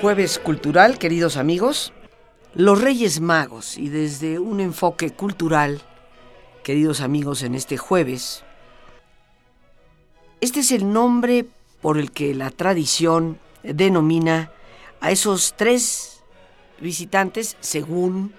Jueves 0.00 0.38
Cultural, 0.38 0.96
queridos 0.96 1.36
amigos. 1.36 1.92
Los 2.54 2.80
Reyes 2.80 3.20
Magos 3.20 3.76
y 3.76 3.88
desde 3.88 4.38
un 4.38 4.60
enfoque 4.60 5.10
cultural, 5.10 5.82
queridos 6.62 7.00
amigos, 7.00 7.42
en 7.42 7.56
este 7.56 7.78
jueves, 7.78 8.44
este 10.40 10.60
es 10.60 10.70
el 10.70 10.92
nombre 10.92 11.46
por 11.82 11.98
el 11.98 12.12
que 12.12 12.32
la 12.32 12.50
tradición 12.52 13.40
denomina 13.64 14.52
a 15.00 15.10
esos 15.10 15.54
tres 15.56 16.22
visitantes, 16.80 17.56
según 17.58 18.32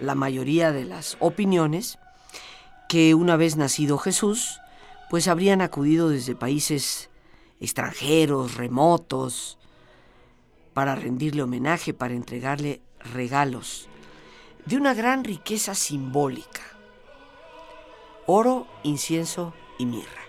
la 0.00 0.16
mayoría 0.16 0.72
de 0.72 0.86
las 0.86 1.16
opiniones, 1.20 2.00
que 2.88 3.14
una 3.14 3.36
vez 3.36 3.56
nacido 3.56 3.98
Jesús, 3.98 4.60
pues 5.08 5.28
habrían 5.28 5.60
acudido 5.60 6.08
desde 6.08 6.34
países 6.34 7.10
extranjeros, 7.60 8.56
remotos, 8.56 9.56
para 10.76 10.94
rendirle 10.94 11.42
homenaje, 11.42 11.94
para 11.94 12.12
entregarle 12.12 12.82
regalos 13.14 13.88
de 14.66 14.76
una 14.76 14.92
gran 14.92 15.24
riqueza 15.24 15.74
simbólica. 15.74 16.60
Oro, 18.26 18.66
incienso 18.82 19.54
y 19.78 19.86
mirra. 19.86 20.20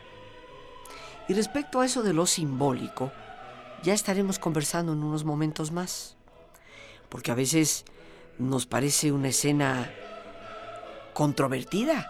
Y 1.27 1.33
respecto 1.33 1.81
a 1.81 1.85
eso 1.85 2.01
de 2.01 2.13
lo 2.13 2.25
simbólico, 2.25 3.11
ya 3.83 3.93
estaremos 3.93 4.39
conversando 4.39 4.93
en 4.93 5.03
unos 5.03 5.25
momentos 5.25 5.73
más, 5.73 6.15
porque 7.09 7.31
a 7.31 7.35
veces 7.35 7.83
nos 8.39 8.65
parece 8.65 9.11
una 9.11 9.27
escena 9.27 9.91
controvertida 11.13 12.09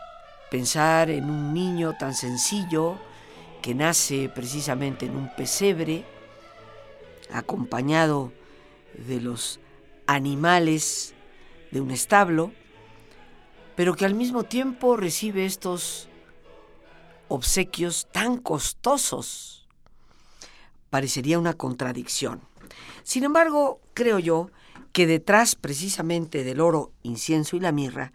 pensar 0.51 1.09
en 1.09 1.31
un 1.31 1.55
niño 1.55 1.95
tan 1.97 2.13
sencillo 2.13 2.99
que 3.63 3.73
nace 3.73 4.29
precisamente 4.29 5.07
en 5.07 5.15
un 5.15 5.35
pesebre, 5.35 6.05
acompañado 7.31 8.31
de 8.93 9.21
los 9.21 9.59
animales 10.05 11.13
de 11.71 11.81
un 11.81 11.91
establo, 11.91 12.51
pero 13.75 13.95
que 13.95 14.05
al 14.05 14.15
mismo 14.15 14.43
tiempo 14.43 14.97
recibe 14.97 15.45
estos 15.45 16.09
obsequios 17.27 18.07
tan 18.11 18.37
costosos. 18.37 19.67
Parecería 20.89 21.37
una 21.37 21.53
contradicción. 21.53 22.41
Sin 23.03 23.23
embargo, 23.23 23.81
creo 23.93 24.19
yo 24.19 24.49
que 24.93 25.05
detrás 25.05 25.55
precisamente 25.55 26.43
del 26.43 26.61
oro, 26.61 26.91
incienso 27.03 27.55
y 27.55 27.59
la 27.59 27.71
mirra 27.71 28.13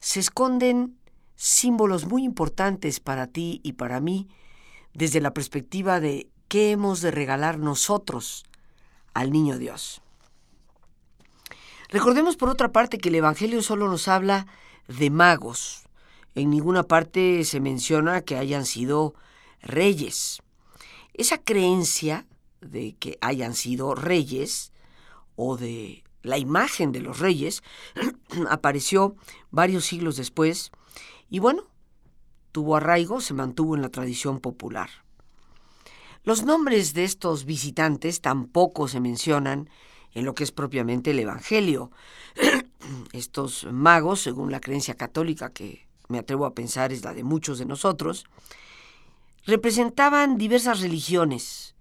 se 0.00 0.20
esconden 0.20 0.98
símbolos 1.36 2.06
muy 2.06 2.24
importantes 2.24 3.00
para 3.00 3.26
ti 3.26 3.60
y 3.62 3.74
para 3.74 4.00
mí 4.00 4.28
desde 4.92 5.20
la 5.20 5.32
perspectiva 5.32 6.00
de 6.00 6.28
qué 6.48 6.72
hemos 6.72 7.00
de 7.00 7.10
regalar 7.10 7.58
nosotros 7.58 8.44
al 9.14 9.32
niño 9.32 9.58
Dios. 9.58 10.02
Recordemos 11.88 12.36
por 12.36 12.48
otra 12.48 12.72
parte 12.72 12.98
que 12.98 13.08
el 13.08 13.14
Evangelio 13.14 13.62
solo 13.62 13.88
nos 13.88 14.08
habla 14.08 14.46
de 14.88 15.10
magos. 15.10 15.84
En 16.34 16.50
ninguna 16.50 16.82
parte 16.82 17.44
se 17.44 17.60
menciona 17.60 18.22
que 18.22 18.36
hayan 18.36 18.66
sido 18.66 19.14
reyes. 19.62 20.42
Esa 21.12 21.38
creencia 21.38 22.26
de 22.60 22.96
que 22.98 23.18
hayan 23.20 23.54
sido 23.54 23.94
reyes 23.94 24.72
o 25.36 25.56
de 25.56 26.02
la 26.22 26.38
imagen 26.38 26.90
de 26.90 27.00
los 27.00 27.20
reyes 27.20 27.62
apareció 28.50 29.14
varios 29.50 29.84
siglos 29.84 30.16
después 30.16 30.72
y 31.30 31.38
bueno, 31.38 31.64
tuvo 32.50 32.76
arraigo, 32.76 33.20
se 33.20 33.34
mantuvo 33.34 33.76
en 33.76 33.82
la 33.82 33.90
tradición 33.90 34.40
popular. 34.40 35.03
Los 36.24 36.42
nombres 36.42 36.94
de 36.94 37.04
estos 37.04 37.44
visitantes 37.44 38.22
tampoco 38.22 38.88
se 38.88 38.98
mencionan 38.98 39.68
en 40.14 40.24
lo 40.24 40.34
que 40.34 40.44
es 40.44 40.52
propiamente 40.52 41.10
el 41.10 41.18
Evangelio. 41.18 41.90
Estos 43.12 43.66
magos, 43.70 44.20
según 44.20 44.50
la 44.50 44.60
creencia 44.60 44.94
católica 44.94 45.52
que 45.52 45.86
me 46.08 46.18
atrevo 46.18 46.46
a 46.46 46.54
pensar 46.54 46.92
es 46.92 47.04
la 47.04 47.12
de 47.12 47.24
muchos 47.24 47.58
de 47.58 47.66
nosotros, 47.66 48.24
representaban 49.44 50.38
diversas 50.38 50.80
religiones, 50.80 51.74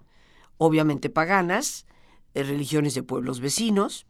obviamente 0.58 1.10
paganas, 1.10 1.86
eh, 2.34 2.44
religiones 2.44 2.96
de 2.96 3.04
pueblos 3.04 3.40
vecinos, 3.40 4.06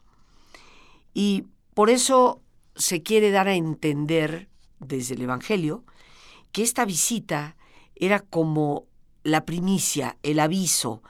y 1.13 1.45
por 1.75 1.91
eso 1.91 2.41
se 2.75 3.03
quiere 3.03 3.29
dar 3.29 3.47
a 3.47 3.53
entender 3.53 4.49
desde 4.79 5.13
el 5.13 5.21
Evangelio 5.21 5.83
que 6.51 6.63
esta 6.63 6.85
visita 6.85 7.55
era 7.95 8.19
como 8.19 8.87
la 9.23 9.45
primicia, 9.45 10.17
el 10.23 10.39
aviso 10.39 11.01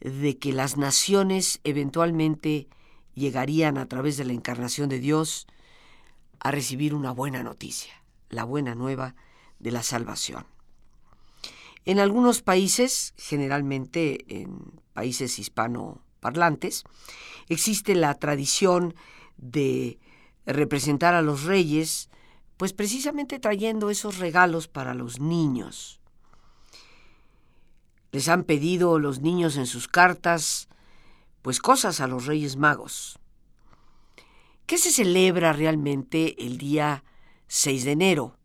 de 0.00 0.38
que 0.38 0.52
las 0.52 0.76
naciones 0.76 1.60
eventualmente 1.64 2.68
llegarían 3.14 3.78
a 3.78 3.86
través 3.86 4.16
de 4.16 4.24
la 4.24 4.32
encarnación 4.32 4.88
de 4.88 5.00
Dios 5.00 5.46
a 6.38 6.50
recibir 6.50 6.94
una 6.94 7.12
buena 7.12 7.42
noticia, 7.42 7.92
la 8.28 8.44
buena 8.44 8.74
nueva 8.74 9.16
de 9.58 9.72
la 9.72 9.82
salvación. 9.82 10.46
En 11.84 11.98
algunos 11.98 12.42
países, 12.42 13.14
generalmente 13.16 14.24
en 14.28 14.80
países 14.92 15.38
hispanoparlantes, 15.38 16.84
existe 17.48 17.94
la 17.94 18.14
tradición 18.14 18.94
de 19.36 19.98
representar 20.44 21.14
a 21.14 21.22
los 21.22 21.44
reyes, 21.44 22.10
pues 22.56 22.72
precisamente 22.72 23.38
trayendo 23.38 23.90
esos 23.90 24.18
regalos 24.18 24.68
para 24.68 24.94
los 24.94 25.20
niños. 25.20 25.95
Les 28.16 28.30
han 28.30 28.44
pedido 28.44 28.98
los 28.98 29.20
niños 29.20 29.58
en 29.58 29.66
sus 29.66 29.88
cartas, 29.88 30.70
pues 31.42 31.60
cosas 31.60 32.00
a 32.00 32.06
los 32.06 32.24
Reyes 32.24 32.56
Magos. 32.56 33.18
¿Qué 34.64 34.78
se 34.78 34.90
celebra 34.90 35.52
realmente 35.52 36.42
el 36.42 36.56
día 36.56 37.04
6 37.48 37.84
de 37.84 37.92
enero? 37.92 38.38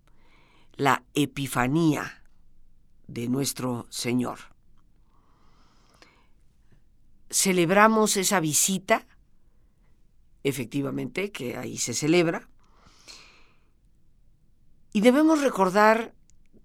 La 0.74 1.06
Epifanía 1.14 2.22
de 3.08 3.30
nuestro 3.30 3.88
Señor. 3.90 4.40
Celebramos 7.30 8.18
esa 8.18 8.42
visita, 8.42 9.08
efectivamente, 10.44 11.32
que 11.32 11.56
ahí 11.56 11.78
se 11.78 11.94
celebra, 11.94 12.50
y 14.92 15.00
debemos 15.00 15.40
recordar 15.40 16.14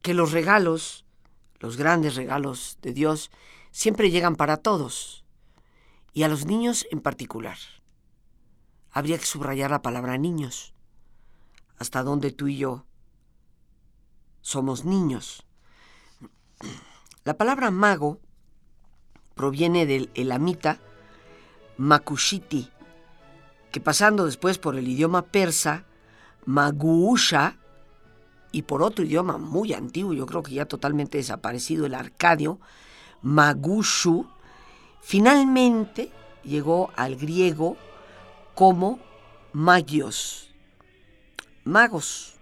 que 0.02 0.12
los 0.12 0.32
regalos 0.32 1.05
los 1.60 1.76
grandes 1.76 2.16
regalos 2.16 2.78
de 2.82 2.92
Dios 2.92 3.30
siempre 3.70 4.10
llegan 4.10 4.36
para 4.36 4.56
todos, 4.56 5.24
y 6.12 6.22
a 6.22 6.28
los 6.28 6.46
niños 6.46 6.86
en 6.90 7.00
particular. 7.00 7.58
Habría 8.90 9.18
que 9.18 9.26
subrayar 9.26 9.70
la 9.70 9.82
palabra 9.82 10.16
niños, 10.16 10.74
hasta 11.78 12.02
donde 12.02 12.32
tú 12.32 12.48
y 12.48 12.56
yo 12.56 12.86
somos 14.40 14.84
niños. 14.84 15.44
La 17.24 17.36
palabra 17.36 17.70
mago 17.70 18.20
proviene 19.34 19.84
del 19.84 20.10
elamita 20.14 20.80
makushiti, 21.76 22.70
que 23.70 23.80
pasando 23.80 24.24
después 24.24 24.58
por 24.58 24.76
el 24.76 24.88
idioma 24.88 25.22
persa, 25.22 25.84
maguusha, 26.46 27.58
y 28.52 28.62
por 28.62 28.82
otro 28.82 29.04
idioma 29.04 29.38
muy 29.38 29.72
antiguo, 29.72 30.12
yo 30.12 30.26
creo 30.26 30.42
que 30.42 30.54
ya 30.54 30.66
totalmente 30.66 31.18
desaparecido, 31.18 31.86
el 31.86 31.94
arcadio, 31.94 32.58
Magushu, 33.22 34.26
finalmente 35.00 36.10
llegó 36.44 36.90
al 36.96 37.16
griego 37.16 37.76
como 38.54 38.98
magios, 39.52 40.50
magos, 41.64 42.34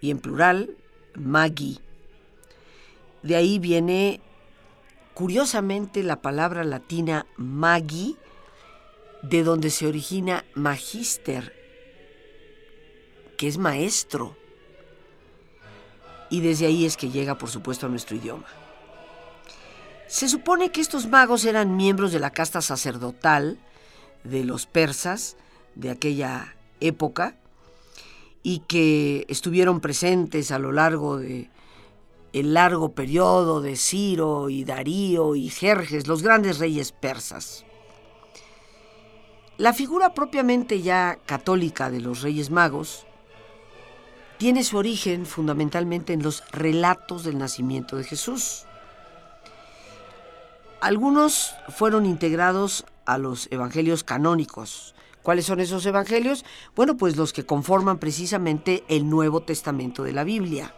y 0.00 0.10
en 0.10 0.18
plural, 0.18 0.76
magi. 1.14 1.78
De 3.22 3.36
ahí 3.36 3.58
viene, 3.58 4.20
curiosamente, 5.14 6.02
la 6.02 6.20
palabra 6.20 6.64
latina 6.64 7.26
magi, 7.36 8.16
de 9.22 9.42
donde 9.42 9.70
se 9.70 9.86
origina 9.86 10.44
magister, 10.54 11.54
que 13.38 13.48
es 13.48 13.56
maestro 13.56 14.36
y 16.34 16.40
desde 16.40 16.66
ahí 16.66 16.84
es 16.84 16.96
que 16.96 17.10
llega, 17.10 17.38
por 17.38 17.48
supuesto, 17.48 17.86
a 17.86 17.88
nuestro 17.88 18.16
idioma. 18.16 18.46
Se 20.08 20.28
supone 20.28 20.72
que 20.72 20.80
estos 20.80 21.06
magos 21.06 21.44
eran 21.44 21.76
miembros 21.76 22.10
de 22.10 22.18
la 22.18 22.30
casta 22.30 22.60
sacerdotal 22.60 23.56
de 24.24 24.42
los 24.42 24.66
persas 24.66 25.36
de 25.76 25.90
aquella 25.90 26.56
época 26.80 27.36
y 28.42 28.60
que 28.66 29.26
estuvieron 29.28 29.80
presentes 29.80 30.50
a 30.50 30.58
lo 30.58 30.72
largo 30.72 31.18
de 31.18 31.50
el 32.32 32.52
largo 32.52 32.96
periodo 32.96 33.60
de 33.60 33.76
Ciro 33.76 34.50
y 34.50 34.64
Darío 34.64 35.36
y 35.36 35.50
Jerjes, 35.50 36.08
los 36.08 36.24
grandes 36.24 36.58
reyes 36.58 36.90
persas. 36.90 37.64
La 39.56 39.72
figura 39.72 40.14
propiamente 40.14 40.82
ya 40.82 41.16
católica 41.26 41.90
de 41.90 42.00
los 42.00 42.22
Reyes 42.22 42.50
Magos 42.50 43.06
tiene 44.44 44.62
su 44.62 44.76
origen 44.76 45.24
fundamentalmente 45.24 46.12
en 46.12 46.22
los 46.22 46.44
relatos 46.52 47.24
del 47.24 47.38
nacimiento 47.38 47.96
de 47.96 48.04
Jesús. 48.04 48.66
Algunos 50.82 51.54
fueron 51.70 52.04
integrados 52.04 52.84
a 53.06 53.16
los 53.16 53.48
evangelios 53.50 54.04
canónicos. 54.04 54.94
¿Cuáles 55.22 55.46
son 55.46 55.60
esos 55.60 55.86
evangelios? 55.86 56.44
Bueno, 56.76 56.98
pues 56.98 57.16
los 57.16 57.32
que 57.32 57.46
conforman 57.46 57.96
precisamente 57.96 58.84
el 58.88 59.08
Nuevo 59.08 59.40
Testamento 59.40 60.04
de 60.04 60.12
la 60.12 60.24
Biblia. 60.24 60.74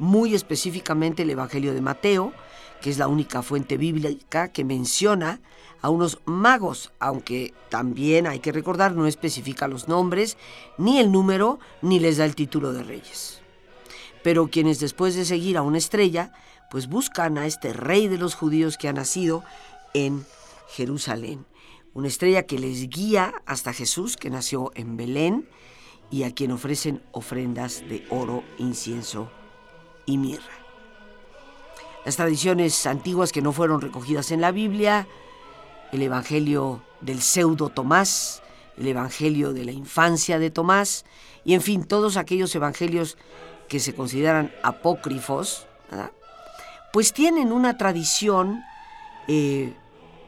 Muy 0.00 0.34
específicamente 0.34 1.24
el 1.24 1.30
Evangelio 1.30 1.74
de 1.74 1.82
Mateo, 1.82 2.32
que 2.80 2.88
es 2.88 2.96
la 2.96 3.06
única 3.06 3.42
fuente 3.42 3.76
bíblica 3.76 4.48
que 4.48 4.64
menciona 4.64 5.40
a 5.82 5.90
unos 5.90 6.20
magos, 6.24 6.90
aunque 6.98 7.52
también 7.68 8.26
hay 8.26 8.38
que 8.38 8.50
recordar 8.50 8.96
no 8.96 9.06
especifica 9.06 9.68
los 9.68 9.88
nombres, 9.88 10.38
ni 10.78 10.98
el 10.98 11.12
número, 11.12 11.58
ni 11.82 12.00
les 12.00 12.16
da 12.16 12.24
el 12.24 12.34
título 12.34 12.72
de 12.72 12.82
reyes. 12.82 13.42
Pero 14.22 14.48
quienes 14.48 14.80
después 14.80 15.16
de 15.16 15.26
seguir 15.26 15.58
a 15.58 15.62
una 15.62 15.76
estrella, 15.76 16.32
pues 16.70 16.88
buscan 16.88 17.36
a 17.36 17.44
este 17.44 17.74
rey 17.74 18.08
de 18.08 18.16
los 18.16 18.34
judíos 18.34 18.78
que 18.78 18.88
ha 18.88 18.94
nacido 18.94 19.44
en 19.92 20.24
Jerusalén. 20.70 21.44
Una 21.92 22.08
estrella 22.08 22.44
que 22.44 22.58
les 22.58 22.88
guía 22.88 23.34
hasta 23.44 23.74
Jesús, 23.74 24.16
que 24.16 24.30
nació 24.30 24.72
en 24.76 24.96
Belén, 24.96 25.46
y 26.10 26.22
a 26.22 26.34
quien 26.34 26.52
ofrecen 26.52 27.02
ofrendas 27.12 27.86
de 27.86 28.06
oro, 28.08 28.42
incienso 28.56 29.30
y 30.10 30.18
mirra. 30.18 30.52
Las 32.04 32.16
tradiciones 32.16 32.86
antiguas 32.86 33.32
que 33.32 33.42
no 33.42 33.52
fueron 33.52 33.80
recogidas 33.80 34.30
en 34.30 34.40
la 34.40 34.50
Biblia, 34.50 35.06
el 35.92 36.02
Evangelio 36.02 36.82
del 37.00 37.20
pseudo 37.20 37.68
Tomás, 37.68 38.42
el 38.76 38.88
Evangelio 38.88 39.52
de 39.52 39.64
la 39.64 39.72
infancia 39.72 40.38
de 40.38 40.50
Tomás, 40.50 41.04
y 41.44 41.54
en 41.54 41.60
fin, 41.60 41.84
todos 41.84 42.16
aquellos 42.16 42.54
evangelios 42.54 43.16
que 43.68 43.80
se 43.80 43.94
consideran 43.94 44.52
apócrifos, 44.62 45.66
pues 46.92 47.12
tienen 47.12 47.52
una 47.52 47.78
tradición 47.78 48.62
eh, 49.28 49.74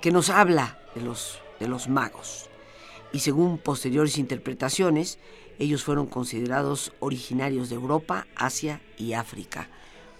que 0.00 0.12
nos 0.12 0.30
habla 0.30 0.78
de 0.94 1.00
los, 1.00 1.40
de 1.58 1.68
los 1.68 1.88
magos. 1.88 2.48
Y 3.12 3.18
según 3.18 3.58
posteriores 3.58 4.16
interpretaciones, 4.16 5.18
ellos 5.58 5.84
fueron 5.84 6.06
considerados 6.06 6.92
originarios 7.00 7.68
de 7.68 7.76
Europa, 7.76 8.26
Asia 8.36 8.80
y 8.96 9.12
África, 9.12 9.68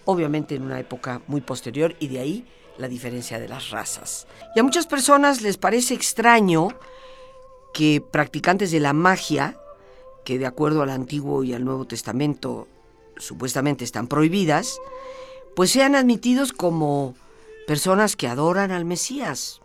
obviamente 0.05 0.55
en 0.55 0.63
una 0.63 0.79
época 0.79 1.21
muy 1.27 1.41
posterior 1.41 1.95
y 1.99 2.07
de 2.07 2.19
ahí 2.19 2.47
la 2.77 2.87
diferencia 2.87 3.39
de 3.39 3.47
las 3.47 3.69
razas. 3.69 4.27
Y 4.55 4.59
a 4.59 4.63
muchas 4.63 4.87
personas 4.87 5.41
les 5.41 5.57
parece 5.57 5.93
extraño 5.93 6.69
que 7.73 8.01
practicantes 8.01 8.71
de 8.71 8.79
la 8.79 8.93
magia, 8.93 9.57
que 10.25 10.37
de 10.37 10.45
acuerdo 10.45 10.81
al 10.81 10.89
Antiguo 10.89 11.43
y 11.43 11.53
al 11.53 11.65
Nuevo 11.65 11.85
Testamento 11.85 12.67
supuestamente 13.17 13.83
están 13.83 14.07
prohibidas, 14.07 14.79
pues 15.55 15.71
sean 15.71 15.95
admitidos 15.95 16.51
como 16.51 17.15
personas 17.67 18.15
que 18.15 18.27
adoran 18.27 18.71
al 18.71 18.85
Mesías. 18.85 19.61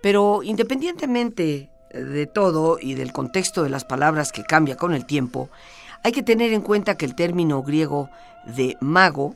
Pero 0.00 0.42
independientemente 0.42 1.70
de 1.92 2.26
todo 2.26 2.78
y 2.80 2.94
del 2.94 3.12
contexto 3.12 3.62
de 3.62 3.70
las 3.70 3.84
palabras 3.84 4.32
que 4.32 4.44
cambia 4.44 4.76
con 4.76 4.92
el 4.92 5.06
tiempo, 5.06 5.50
hay 6.02 6.12
que 6.12 6.22
tener 6.22 6.52
en 6.52 6.62
cuenta 6.62 6.96
que 6.96 7.06
el 7.06 7.14
término 7.14 7.62
griego 7.62 8.10
de 8.44 8.76
mago, 8.80 9.34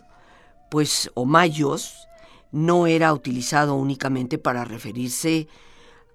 pues 0.70 1.10
o 1.14 1.24
mayos, 1.24 2.08
no 2.52 2.86
era 2.86 3.12
utilizado 3.12 3.74
únicamente 3.74 4.38
para 4.38 4.64
referirse 4.64 5.48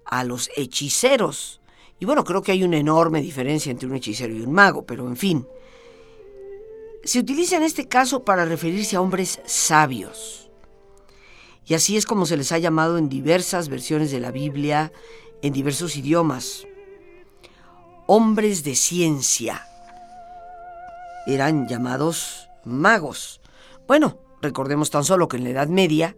a 0.04 0.24
los 0.24 0.50
hechiceros. 0.56 1.60
Y 1.98 2.04
bueno, 2.04 2.24
creo 2.24 2.42
que 2.42 2.52
hay 2.52 2.62
una 2.62 2.76
enorme 2.76 3.20
diferencia 3.20 3.70
entre 3.70 3.88
un 3.88 3.96
hechicero 3.96 4.34
y 4.34 4.40
un 4.40 4.52
mago, 4.52 4.84
pero 4.84 5.06
en 5.08 5.16
fin. 5.16 5.46
Se 7.04 7.18
utiliza 7.18 7.56
en 7.56 7.62
este 7.62 7.86
caso 7.86 8.24
para 8.24 8.44
referirse 8.44 8.96
a 8.96 9.00
hombres 9.00 9.40
sabios. 9.46 10.50
Y 11.66 11.74
así 11.74 11.96
es 11.96 12.06
como 12.06 12.26
se 12.26 12.36
les 12.36 12.52
ha 12.52 12.58
llamado 12.58 12.96
en 12.98 13.08
diversas 13.08 13.68
versiones 13.68 14.10
de 14.10 14.20
la 14.20 14.30
Biblia, 14.30 14.92
en 15.42 15.52
diversos 15.52 15.96
idiomas. 15.96 16.66
Hombres 18.06 18.64
de 18.64 18.74
ciencia. 18.74 19.66
Eran 21.26 21.68
llamados 21.68 22.48
magos. 22.64 23.40
Bueno, 23.86 24.18
recordemos 24.42 24.90
tan 24.90 25.04
solo 25.04 25.28
que 25.28 25.36
en 25.36 25.44
la 25.44 25.50
Edad 25.50 25.68
Media, 25.68 26.16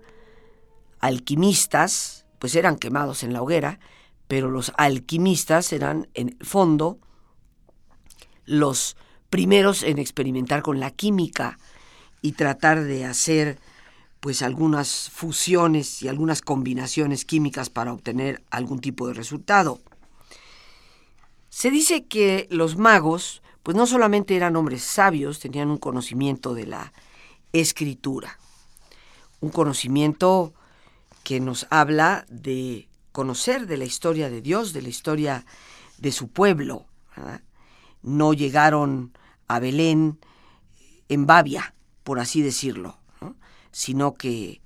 alquimistas, 1.01 2.27
pues 2.39 2.55
eran 2.55 2.77
quemados 2.77 3.23
en 3.23 3.33
la 3.33 3.43
hoguera, 3.43 3.81
pero 4.27 4.51
los 4.51 4.73
alquimistas 4.77 5.73
eran 5.73 6.09
en 6.15 6.37
el 6.39 6.47
fondo 6.47 6.99
los 8.45 8.97
primeros 9.31 9.83
en 9.83 9.99
experimentar 9.99 10.63
con 10.63 10.81
la 10.81 10.91
química 10.91 11.59
y 12.23 12.33
tratar 12.33 12.85
de 12.85 13.05
hacer 13.05 13.59
pues 14.21 14.43
algunas 14.43 15.11
fusiones 15.11 16.03
y 16.03 16.09
algunas 16.09 16.43
combinaciones 16.43 17.25
químicas 17.25 17.71
para 17.71 17.93
obtener 17.93 18.43
algún 18.51 18.81
tipo 18.81 19.07
de 19.07 19.15
resultado. 19.15 19.81
Se 21.51 21.71
dice 21.71 22.07
que 22.07 22.47
los 22.51 22.77
magos 22.77 23.43
pues 23.63 23.77
no 23.77 23.87
solamente 23.87 24.35
eran 24.35 24.57
hombres 24.57 24.83
sabios, 24.83 25.41
tenían 25.41 25.71
un 25.71 25.79
conocimiento 25.79 26.55
de 26.55 26.67
la 26.67 26.93
escritura, 27.53 28.39
un 29.41 29.51
conocimiento 29.51 30.55
que 31.23 31.39
nos 31.39 31.67
habla 31.71 32.25
de 32.31 32.89
conocer 33.13 33.67
de 33.67 33.77
la 33.77 33.85
historia 33.85 34.31
de 34.31 34.41
Dios, 34.41 34.73
de 34.73 34.83
la 34.83 34.89
historia 34.89 35.45
de 35.99 36.13
su 36.13 36.29
pueblo. 36.29 36.87
No 38.03 38.33
llegaron 38.33 39.13
a 39.49 39.59
Belén 39.59 40.19
en 41.09 41.27
Babia, 41.27 41.75
por 42.05 42.21
así 42.21 42.41
decirlo 42.41 42.99
sino 43.73 44.15
que 44.15 44.61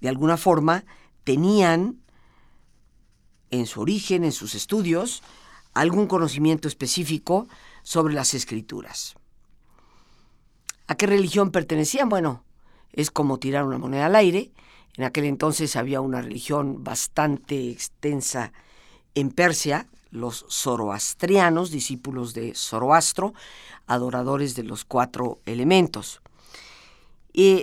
de 0.00 0.08
alguna 0.08 0.36
forma 0.36 0.84
tenían 1.24 2.00
en 3.50 3.66
su 3.66 3.80
origen, 3.80 4.24
en 4.24 4.32
sus 4.32 4.54
estudios, 4.54 5.22
algún 5.74 6.06
conocimiento 6.06 6.68
específico 6.68 7.48
sobre 7.82 8.14
las 8.14 8.34
escrituras. 8.34 9.14
¿A 10.86 10.94
qué 10.96 11.06
religión 11.06 11.50
pertenecían? 11.50 12.08
Bueno, 12.08 12.44
es 12.92 13.10
como 13.10 13.38
tirar 13.38 13.64
una 13.64 13.78
moneda 13.78 14.06
al 14.06 14.16
aire. 14.16 14.52
En 14.96 15.04
aquel 15.04 15.24
entonces 15.24 15.76
había 15.76 16.00
una 16.00 16.22
religión 16.22 16.82
bastante 16.82 17.70
extensa 17.70 18.52
en 19.14 19.30
Persia, 19.30 19.86
los 20.10 20.46
zoroastrianos, 20.48 21.70
discípulos 21.70 22.34
de 22.34 22.54
Zoroastro, 22.54 23.34
adoradores 23.86 24.54
de 24.54 24.62
los 24.62 24.84
cuatro 24.84 25.40
elementos. 25.44 26.20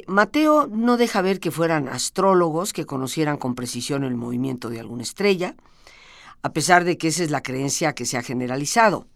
Mateo 0.08 0.68
no 0.68 0.96
deja 0.96 1.22
ver 1.22 1.42
que 1.42 1.52
fueran 1.52 1.90
astrólogos 1.90 2.72
que 2.72 2.86
conocieran 2.86 3.36
con 3.36 3.56
precisión 3.56 4.06
el 4.06 4.16
movimiento 4.16 4.70
de 4.70 4.80
alguna 4.80 5.04
estrella, 5.04 5.58
a 6.42 6.54
pesar 6.54 6.86
de 6.86 6.98
que 6.98 7.10
esa 7.10 7.24
es 7.24 7.30
la 7.30 7.44
creencia 7.44 7.94
que 7.94 8.06
se 8.06 8.18
ha 8.18 8.24
generalizado. 8.24 9.08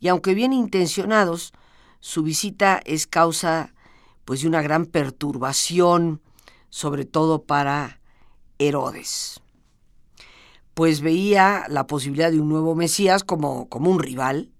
Y 0.00 0.08
aunque 0.08 0.34
bien 0.34 0.52
intencionados, 0.52 1.52
su 2.00 2.24
visita 2.24 2.80
es 2.84 3.06
causa 3.06 3.72
pues 4.24 4.42
de 4.42 4.48
una 4.48 4.62
gran 4.62 4.86
perturbación, 4.86 6.20
sobre 6.70 7.04
todo 7.04 7.44
para 7.44 8.00
Herodes. 8.58 9.40
Pues 10.74 11.02
veía 11.02 11.66
la 11.68 11.86
posibilidad 11.86 12.32
de 12.32 12.40
un 12.40 12.48
nuevo 12.48 12.74
Mesías 12.74 13.22
como, 13.22 13.68
como 13.68 13.90
un 13.90 14.00
rival, 14.00 14.50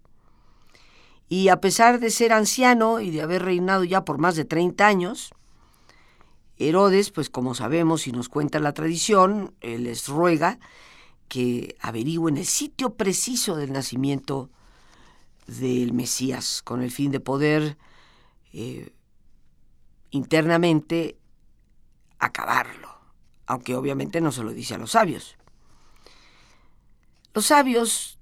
y 1.34 1.48
a 1.48 1.60
pesar 1.60 1.98
de 1.98 2.10
ser 2.10 2.32
anciano 2.32 3.00
y 3.00 3.10
de 3.10 3.20
haber 3.20 3.42
reinado 3.42 3.82
ya 3.82 4.04
por 4.04 4.18
más 4.18 4.36
de 4.36 4.44
30 4.44 4.86
años, 4.86 5.34
Herodes, 6.58 7.10
pues 7.10 7.28
como 7.28 7.56
sabemos 7.56 8.06
y 8.06 8.12
nos 8.12 8.28
cuenta 8.28 8.60
la 8.60 8.72
tradición, 8.72 9.52
les 9.60 10.06
ruega 10.06 10.60
que 11.26 11.76
averigüen 11.80 12.36
el 12.36 12.46
sitio 12.46 12.94
preciso 12.94 13.56
del 13.56 13.72
nacimiento 13.72 14.48
del 15.48 15.92
Mesías, 15.92 16.62
con 16.62 16.82
el 16.82 16.92
fin 16.92 17.10
de 17.10 17.18
poder 17.18 17.78
eh, 18.52 18.94
internamente 20.12 21.18
acabarlo, 22.20 22.96
aunque 23.46 23.74
obviamente 23.74 24.20
no 24.20 24.30
se 24.30 24.44
lo 24.44 24.52
dice 24.52 24.74
a 24.74 24.78
los 24.78 24.92
sabios. 24.92 25.36
Los 27.34 27.46
sabios 27.46 28.20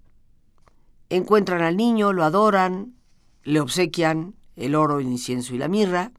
encuentran 1.10 1.60
al 1.60 1.76
niño, 1.76 2.14
lo 2.14 2.24
adoran, 2.24 3.01
le 3.44 3.60
obsequian 3.60 4.34
el 4.56 4.74
oro, 4.74 5.00
el 5.00 5.06
incienso 5.06 5.54
y 5.54 5.58
la 5.58 5.68
mirra, 5.68 6.12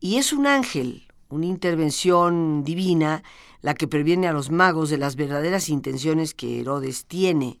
y 0.00 0.16
es 0.16 0.32
un 0.32 0.46
ángel, 0.46 1.08
una 1.28 1.46
intervención 1.46 2.64
divina 2.64 3.22
la 3.62 3.74
que 3.74 3.88
previene 3.88 4.28
a 4.28 4.32
los 4.32 4.50
magos 4.50 4.90
de 4.90 4.98
las 4.98 5.16
verdaderas 5.16 5.68
intenciones 5.68 6.34
que 6.34 6.60
Herodes 6.60 7.06
tiene. 7.06 7.58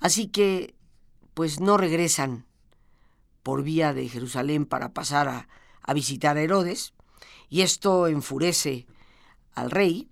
Así 0.00 0.26
que, 0.26 0.74
pues 1.34 1.60
no 1.60 1.76
regresan 1.76 2.44
por 3.42 3.62
vía 3.62 3.92
de 3.92 4.08
Jerusalén 4.08 4.66
para 4.66 4.92
pasar 4.92 5.28
a, 5.28 5.48
a 5.82 5.94
visitar 5.94 6.36
a 6.36 6.42
Herodes, 6.42 6.94
y 7.48 7.60
esto 7.60 8.08
enfurece 8.08 8.86
al 9.54 9.70
rey 9.70 10.08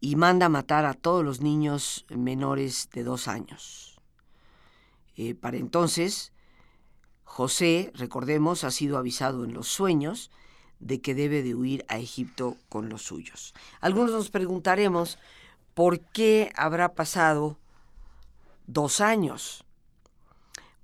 y 0.00 0.16
manda 0.16 0.48
matar 0.48 0.84
a 0.84 0.94
todos 0.94 1.24
los 1.24 1.40
niños 1.40 2.06
menores 2.08 2.88
de 2.92 3.04
dos 3.04 3.28
años. 3.28 3.93
Eh, 5.16 5.34
para 5.34 5.56
entonces, 5.56 6.32
José, 7.24 7.92
recordemos, 7.94 8.64
ha 8.64 8.70
sido 8.70 8.98
avisado 8.98 9.44
en 9.44 9.54
los 9.54 9.68
sueños 9.68 10.30
de 10.80 11.00
que 11.00 11.14
debe 11.14 11.42
de 11.42 11.54
huir 11.54 11.84
a 11.88 11.98
Egipto 11.98 12.56
con 12.68 12.88
los 12.88 13.02
suyos. 13.02 13.54
Algunos 13.80 14.12
nos 14.12 14.30
preguntaremos 14.30 15.18
por 15.72 16.00
qué 16.00 16.52
habrá 16.56 16.94
pasado 16.94 17.58
dos 18.66 19.00
años. 19.00 19.64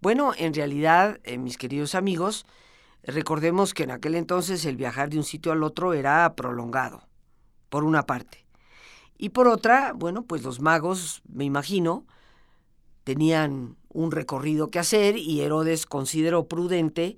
Bueno, 0.00 0.32
en 0.37 0.54
realidad, 0.54 1.20
eh, 1.25 1.38
mis 1.38 1.58
queridos 1.58 1.94
amigos, 1.94 2.46
recordemos 3.02 3.75
que 3.75 3.82
en 3.82 3.90
aquel 3.90 4.14
entonces 4.14 4.64
el 4.64 4.76
viajar 4.76 5.10
de 5.10 5.18
un 5.18 5.25
sitio 5.25 5.52
al 5.52 5.62
otro 5.62 5.92
era 5.92 6.34
prolongado, 6.34 7.06
por 7.68 7.84
una 7.84 8.04
parte. 8.04 8.46
Y 9.18 9.30
por 9.30 9.49
otra, 9.49 9.92
bueno, 9.92 10.22
pues 10.22 10.42
los 10.42 10.60
magos, 10.60 11.20
me 11.28 11.44
imagino, 11.44 12.06
tenían 13.04 13.76
un 13.92 14.11
recorrido 14.11 14.68
que 14.68 14.78
hacer 14.78 15.16
y 15.16 15.40
Herodes 15.42 15.87
consideró 15.87 16.47
prudente 16.49 17.16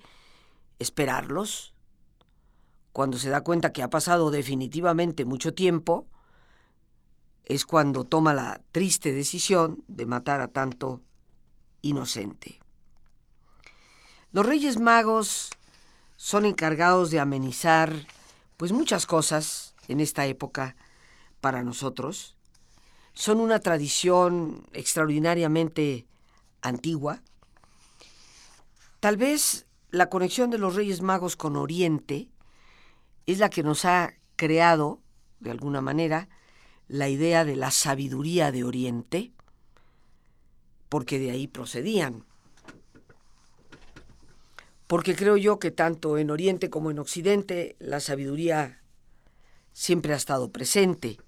esperarlos. 0.78 1.74
Cuando 2.92 3.18
se 3.18 3.30
da 3.30 3.42
cuenta 3.42 3.72
que 3.72 3.82
ha 3.82 3.90
pasado 3.90 4.30
definitivamente 4.30 5.24
mucho 5.24 5.54
tiempo, 5.54 6.06
es 7.44 7.64
cuando 7.66 8.04
toma 8.04 8.34
la 8.34 8.60
triste 8.72 9.12
decisión 9.12 9.84
de 9.88 10.06
matar 10.06 10.40
a 10.40 10.48
tanto 10.48 11.02
inocente. 11.82 12.60
Los 14.32 14.46
Reyes 14.46 14.78
Magos 14.78 15.50
son 16.16 16.46
encargados 16.46 17.10
de 17.10 17.20
amenizar 17.20 17.92
pues 18.56 18.72
muchas 18.72 19.06
cosas 19.06 19.74
en 19.88 20.00
esta 20.00 20.26
época 20.26 20.76
para 21.40 21.64
nosotros, 21.64 22.36
son 23.12 23.40
una 23.40 23.58
tradición 23.58 24.64
extraordinariamente 24.72 26.06
antigua. 26.62 27.22
Tal 29.00 29.16
vez 29.16 29.66
la 29.90 30.08
conexión 30.08 30.50
de 30.50 30.58
los 30.58 30.74
Reyes 30.74 31.02
Magos 31.02 31.36
con 31.36 31.56
Oriente 31.56 32.28
es 33.26 33.38
la 33.38 33.50
que 33.50 33.62
nos 33.62 33.84
ha 33.84 34.14
creado, 34.36 35.00
de 35.40 35.50
alguna 35.50 35.80
manera, 35.80 36.28
la 36.88 37.08
idea 37.08 37.44
de 37.44 37.56
la 37.56 37.70
sabiduría 37.70 38.52
de 38.52 38.64
Oriente, 38.64 39.32
porque 40.88 41.18
de 41.18 41.30
ahí 41.30 41.46
procedían. 41.46 42.24
Porque 44.86 45.16
creo 45.16 45.36
yo 45.36 45.58
que 45.58 45.70
tanto 45.70 46.18
en 46.18 46.30
Oriente 46.30 46.70
como 46.70 46.90
en 46.90 46.98
Occidente 46.98 47.76
la 47.78 48.00
sabiduría 48.00 48.82
siempre 49.72 50.12
ha 50.12 50.16
estado 50.16 50.50
presente 50.50 51.18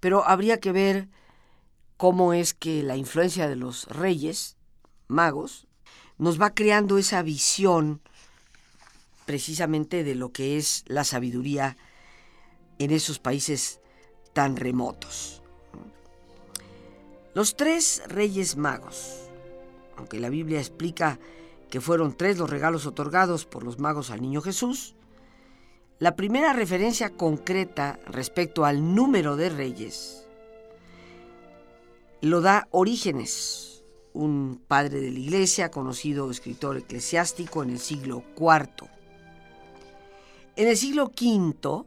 pero 0.00 0.26
habría 0.26 0.60
que 0.60 0.72
ver 0.72 1.08
cómo 1.96 2.32
es 2.32 2.54
que 2.54 2.82
la 2.82 2.96
influencia 2.96 3.48
de 3.48 3.56
los 3.56 3.86
reyes, 3.88 4.55
magos, 5.08 5.66
nos 6.18 6.40
va 6.40 6.54
creando 6.54 6.98
esa 6.98 7.22
visión 7.22 8.00
precisamente 9.24 10.04
de 10.04 10.14
lo 10.14 10.32
que 10.32 10.56
es 10.56 10.84
la 10.86 11.04
sabiduría 11.04 11.76
en 12.78 12.90
esos 12.90 13.18
países 13.18 13.80
tan 14.32 14.56
remotos. 14.56 15.42
Los 17.34 17.56
tres 17.56 18.02
reyes 18.06 18.56
magos, 18.56 19.28
aunque 19.96 20.20
la 20.20 20.30
Biblia 20.30 20.58
explica 20.58 21.18
que 21.70 21.80
fueron 21.80 22.16
tres 22.16 22.38
los 22.38 22.48
regalos 22.48 22.86
otorgados 22.86 23.44
por 23.44 23.64
los 23.64 23.78
magos 23.78 24.10
al 24.10 24.22
niño 24.22 24.40
Jesús, 24.40 24.94
la 25.98 26.14
primera 26.14 26.52
referencia 26.52 27.10
concreta 27.10 27.98
respecto 28.06 28.64
al 28.64 28.94
número 28.94 29.36
de 29.36 29.48
reyes 29.48 30.26
lo 32.20 32.40
da 32.40 32.68
Orígenes, 32.70 33.75
un 34.16 34.60
padre 34.66 35.00
de 35.00 35.10
la 35.10 35.18
iglesia, 35.18 35.70
conocido 35.70 36.30
escritor 36.30 36.78
eclesiástico 36.78 37.62
en 37.62 37.70
el 37.70 37.78
siglo 37.78 38.24
IV. 38.36 38.88
En 40.56 40.68
el 40.68 40.76
siglo 40.76 41.12
V, 41.14 41.84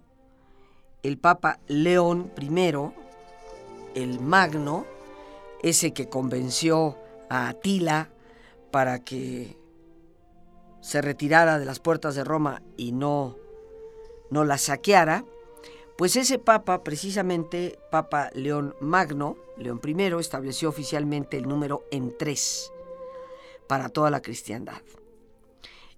el 1.04 1.18
Papa 1.18 1.60
León 1.68 2.32
I, 2.40 2.74
el 3.96 4.20
Magno, 4.20 4.86
ese 5.64 5.92
que 5.92 6.08
convenció 6.08 6.98
a 7.30 7.50
Atila 7.50 8.10
para 8.72 9.00
que 9.00 9.58
se 10.82 11.02
retirara 11.02 11.60
de 11.60 11.66
las 11.66 11.80
puertas 11.80 12.16
de 12.16 12.24
Roma 12.24 12.62
y 12.78 12.92
no 12.92 13.36
no 14.30 14.44
la 14.44 14.58
saqueara, 14.58 15.26
pues 16.00 16.16
ese 16.16 16.40
papa, 16.40 16.82
precisamente 16.82 17.78
Papa 17.92 18.30
León 18.34 18.74
Magno, 18.80 19.36
León 19.58 19.82
I, 19.86 20.18
estableció 20.18 20.70
oficialmente 20.70 21.36
el 21.36 21.46
número 21.46 21.84
en 21.92 22.18
tres 22.18 22.72
para 23.68 23.90
toda 23.90 24.10
la 24.10 24.22
cristiandad. 24.22 24.82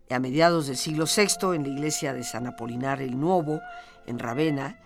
a 0.10 0.18
mediados 0.18 0.66
del 0.66 0.78
siglo 0.78 1.06
VI, 1.06 1.56
en 1.56 1.62
la 1.62 1.70
iglesia 1.70 2.16
de 2.16 2.24
San 2.24 2.48
Apolinar 2.48 3.00
el 3.00 3.20
Nuevo, 3.20 3.62
en 4.08 4.18
Ravenna, 4.18 4.80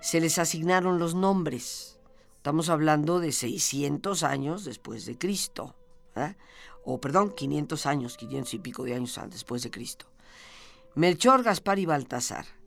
se 0.00 0.20
les 0.20 0.40
asignaron 0.40 0.98
los 0.98 1.14
nombres. 1.14 2.00
Estamos 2.38 2.68
hablando 2.68 3.20
de 3.20 3.30
600 3.30 4.24
años 4.24 4.64
después 4.64 5.06
de 5.06 5.16
Cristo, 5.16 5.76
o 6.82 7.00
perdón, 7.00 7.30
500 7.30 7.86
años, 7.86 8.16
500 8.16 8.54
y 8.54 8.58
pico 8.58 8.82
de 8.82 8.96
años 8.96 9.20
después 9.30 9.62
de 9.62 9.70
Cristo. 9.70 10.06
Melchor, 10.96 11.44
Gaspar 11.44 11.78
y 11.78 11.86
Baltasar 11.86 12.57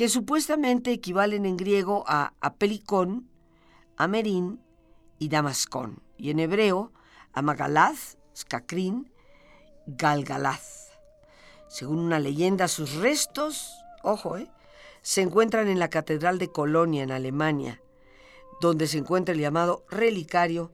que 0.00 0.08
supuestamente 0.08 0.92
equivalen 0.92 1.44
en 1.44 1.58
griego 1.58 2.04
a 2.06 2.32
Apelicón, 2.40 3.28
Amerin 3.98 4.58
y 5.18 5.28
Damascón, 5.28 6.02
y 6.16 6.30
en 6.30 6.40
hebreo 6.40 6.90
a 7.34 7.42
Magalaz, 7.42 8.16
Skakrin, 8.34 9.12
Galgalaz. 9.86 10.92
Según 11.68 11.98
una 11.98 12.18
leyenda, 12.18 12.66
sus 12.66 12.94
restos, 12.94 13.74
ojo, 14.02 14.38
eh, 14.38 14.50
se 15.02 15.20
encuentran 15.20 15.68
en 15.68 15.78
la 15.78 15.90
Catedral 15.90 16.38
de 16.38 16.50
Colonia, 16.50 17.02
en 17.02 17.12
Alemania, 17.12 17.82
donde 18.62 18.86
se 18.86 18.96
encuentra 18.96 19.34
el 19.34 19.40
llamado 19.42 19.84
relicario 19.90 20.72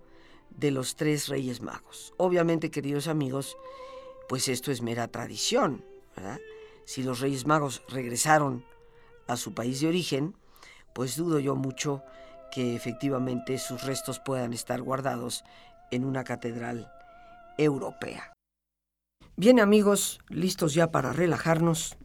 de 0.51 0.71
los 0.71 0.95
tres 0.95 1.27
Reyes 1.27 1.63
Magos. 1.63 2.15
Obviamente, 2.17 2.71
queridos 2.71 3.09
amigos, 3.09 3.57
pues 4.29 4.47
esto 4.47 4.71
es 4.71 4.83
mera 4.83 5.09
tradición, 5.09 5.85
¿verdad? 6.15 6.39
Si 6.85 7.03
los 7.03 7.19
Reyes 7.19 7.45
Magos 7.45 7.83
regresaron 7.89 8.65
a 9.27 9.37
su 9.37 9.55
país 9.55 9.81
de 9.81 9.89
origen, 9.89 10.37
pues 10.95 11.17
dudo 11.17 11.39
yo 11.39 11.57
mucho 11.57 12.03
que 12.51 12.75
efectivamente 12.75 13.59
sus 13.59 13.85
restos 13.85 14.21
puedan 14.21 14.53
estar 14.53 14.81
guardados 14.83 15.45
en 15.91 16.05
una 16.05 16.25
catedral 16.25 16.91
europea. 17.59 18.33
Bien 19.37 19.61
amigos, 19.61 20.21
listos 20.29 20.75
ya 20.75 20.91
para 20.91 21.13
relajarnos. 21.13 21.97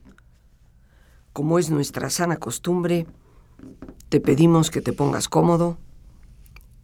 Como 1.33 1.59
es 1.59 1.69
nuestra 1.69 2.09
sana 2.09 2.37
costumbre, 2.37 3.07
te 4.09 4.19
pedimos 4.19 4.69
que 4.69 4.81
te 4.81 4.91
pongas 4.91 5.29
cómodo 5.29 5.77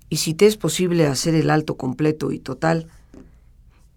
y 0.09 0.17
si 0.17 0.33
te 0.33 0.45
es 0.45 0.55
posible 0.55 1.07
hacer 1.07 1.35
el 1.35 1.49
alto 1.49 1.75
completo 1.75 2.31
y 2.31 2.39
total, 2.39 2.87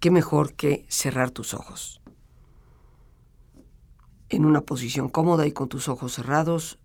qué 0.00 0.10
mejor 0.10 0.54
que 0.54 0.84
cerrar 0.88 1.30
tus 1.30 1.54
ojos. 1.54 1.99
En 4.30 4.44
una 4.44 4.60
posición 4.60 5.08
cómoda 5.08 5.44
y 5.48 5.52
con 5.52 5.68
tus 5.68 5.88
ojos 5.88 6.14
cerrados, 6.14 6.78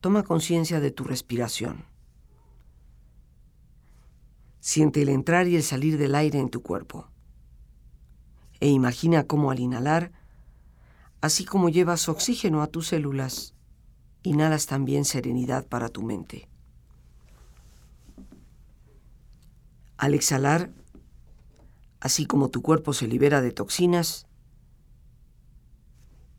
toma 0.00 0.22
conciencia 0.22 0.78
de 0.78 0.92
tu 0.92 1.02
respiración. 1.02 1.84
Siente 4.60 5.02
el 5.02 5.08
entrar 5.08 5.48
y 5.48 5.56
el 5.56 5.64
salir 5.64 5.98
del 5.98 6.14
aire 6.14 6.38
en 6.38 6.48
tu 6.48 6.62
cuerpo. 6.62 7.08
E 8.60 8.68
imagina 8.68 9.24
cómo 9.24 9.50
al 9.50 9.58
inhalar, 9.58 10.12
así 11.20 11.44
como 11.44 11.68
llevas 11.68 12.08
oxígeno 12.08 12.62
a 12.62 12.68
tus 12.68 12.86
células, 12.88 13.54
inhalas 14.22 14.66
también 14.66 15.04
serenidad 15.04 15.66
para 15.66 15.88
tu 15.88 16.02
mente. 16.02 16.48
Al 19.96 20.14
exhalar, 20.14 20.70
así 21.98 22.26
como 22.26 22.48
tu 22.48 22.62
cuerpo 22.62 22.92
se 22.92 23.08
libera 23.08 23.40
de 23.40 23.50
toxinas, 23.50 24.28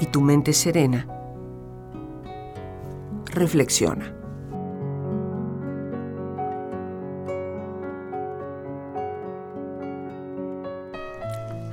y 0.00 0.06
tu 0.06 0.20
mente 0.20 0.52
serena, 0.52 1.06
reflexiona. 3.26 4.14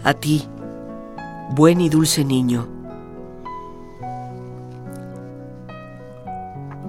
A 0.03 0.13
ti, 0.13 0.47
buen 1.55 1.81
y 1.81 1.89
dulce 1.89 2.23
niño, 2.23 2.67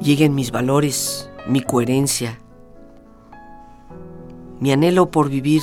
lleguen 0.01 0.35
mis 0.35 0.51
valores, 0.51 1.31
mi 1.49 1.61
coherencia, 1.61 2.39
mi 4.61 4.73
anhelo 4.73 5.11
por 5.11 5.29
vivir 5.29 5.63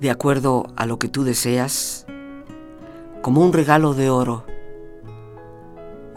de 0.00 0.10
acuerdo 0.10 0.66
a 0.76 0.86
lo 0.86 0.98
que 0.98 1.08
tú 1.08 1.24
deseas, 1.24 2.06
como 3.28 3.42
un 3.42 3.52
regalo 3.52 3.92
de 3.92 4.08
oro, 4.08 4.46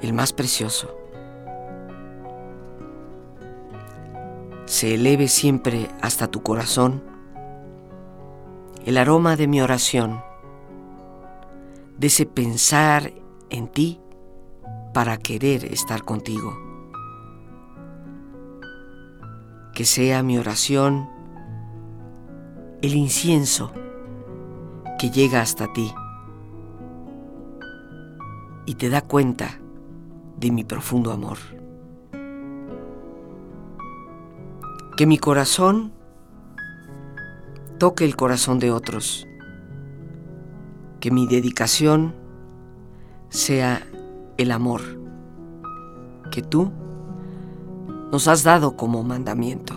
el 0.02 0.13
más 0.13 0.32
precioso. 0.32 0.95
Se 4.63 4.93
eleve 4.93 5.28
siempre 5.28 5.89
hasta 6.00 6.28
tu 6.28 6.41
corazón 6.41 7.04
el 8.86 8.97
aroma 8.97 9.36
de 9.36 9.47
mi 9.50 9.60
oración, 9.60 10.24
de 11.97 12.08
ese 12.08 12.26
pensar 12.26 13.12
en 13.50 13.67
ti 13.67 14.00
para 14.93 15.17
querer 15.17 15.65
estar 15.65 16.06
contigo. 16.06 16.58
Que 19.74 19.84
sea 19.84 20.24
mi 20.24 20.38
oración 20.38 21.10
el 22.82 22.93
incienso 22.95 23.74
que 24.97 25.10
llega 25.10 25.41
hasta 25.41 25.74
ti 25.74 25.93
y 28.65 28.76
te 28.76 28.89
da 28.89 29.02
cuenta 29.02 29.60
de 30.38 30.52
mi 30.52 30.63
profundo 30.63 31.12
amor. 31.12 31.38
Que 34.97 35.06
mi 35.06 35.17
corazón 35.17 35.93
toque 37.78 38.06
el 38.06 38.15
corazón 38.15 38.60
de 38.60 38.71
otros. 38.71 39.28
Que 41.00 41.12
mi 41.12 41.28
dedicación 41.28 42.13
sea 43.30 43.82
el 44.38 44.52
amor 44.52 44.82
que 46.32 46.41
tú 46.41 46.71
nos 48.12 48.28
has 48.28 48.43
dado 48.43 48.76
como 48.76 49.04
mandamiento. 49.04 49.74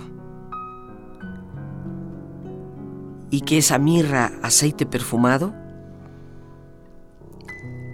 y 3.34 3.40
que 3.40 3.58
esa 3.58 3.78
mirra, 3.78 4.30
aceite 4.44 4.86
perfumado, 4.86 5.52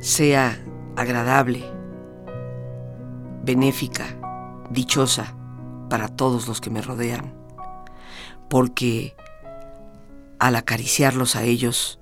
sea 0.00 0.62
agradable, 0.96 1.64
benéfica, 3.42 4.06
dichosa 4.70 5.34
para 5.88 6.08
todos 6.08 6.46
los 6.48 6.60
que 6.60 6.70
me 6.70 6.82
rodean, 6.82 7.34
porque 8.48 9.16
al 10.38 10.56
acariciarlos 10.56 11.36
a 11.36 11.42
ellos, 11.42 11.98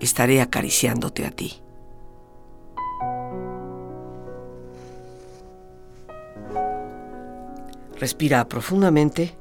estaré 0.00 0.40
acariciándote 0.40 1.26
a 1.26 1.30
ti. 1.30 1.62
Respira 7.98 8.48
profundamente. 8.48 9.36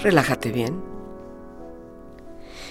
Relájate 0.00 0.52
bien. 0.52 0.95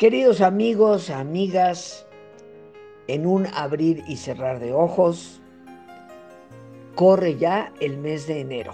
Queridos 0.00 0.40
amigos, 0.40 1.10
amigas, 1.10 2.06
en 3.06 3.26
un 3.26 3.46
abrir 3.48 4.02
y 4.08 4.16
cerrar 4.16 4.58
de 4.58 4.72
ojos, 4.72 5.42
corre 6.94 7.36
ya 7.36 7.70
el 7.80 7.98
mes 7.98 8.26
de 8.26 8.40
enero. 8.40 8.72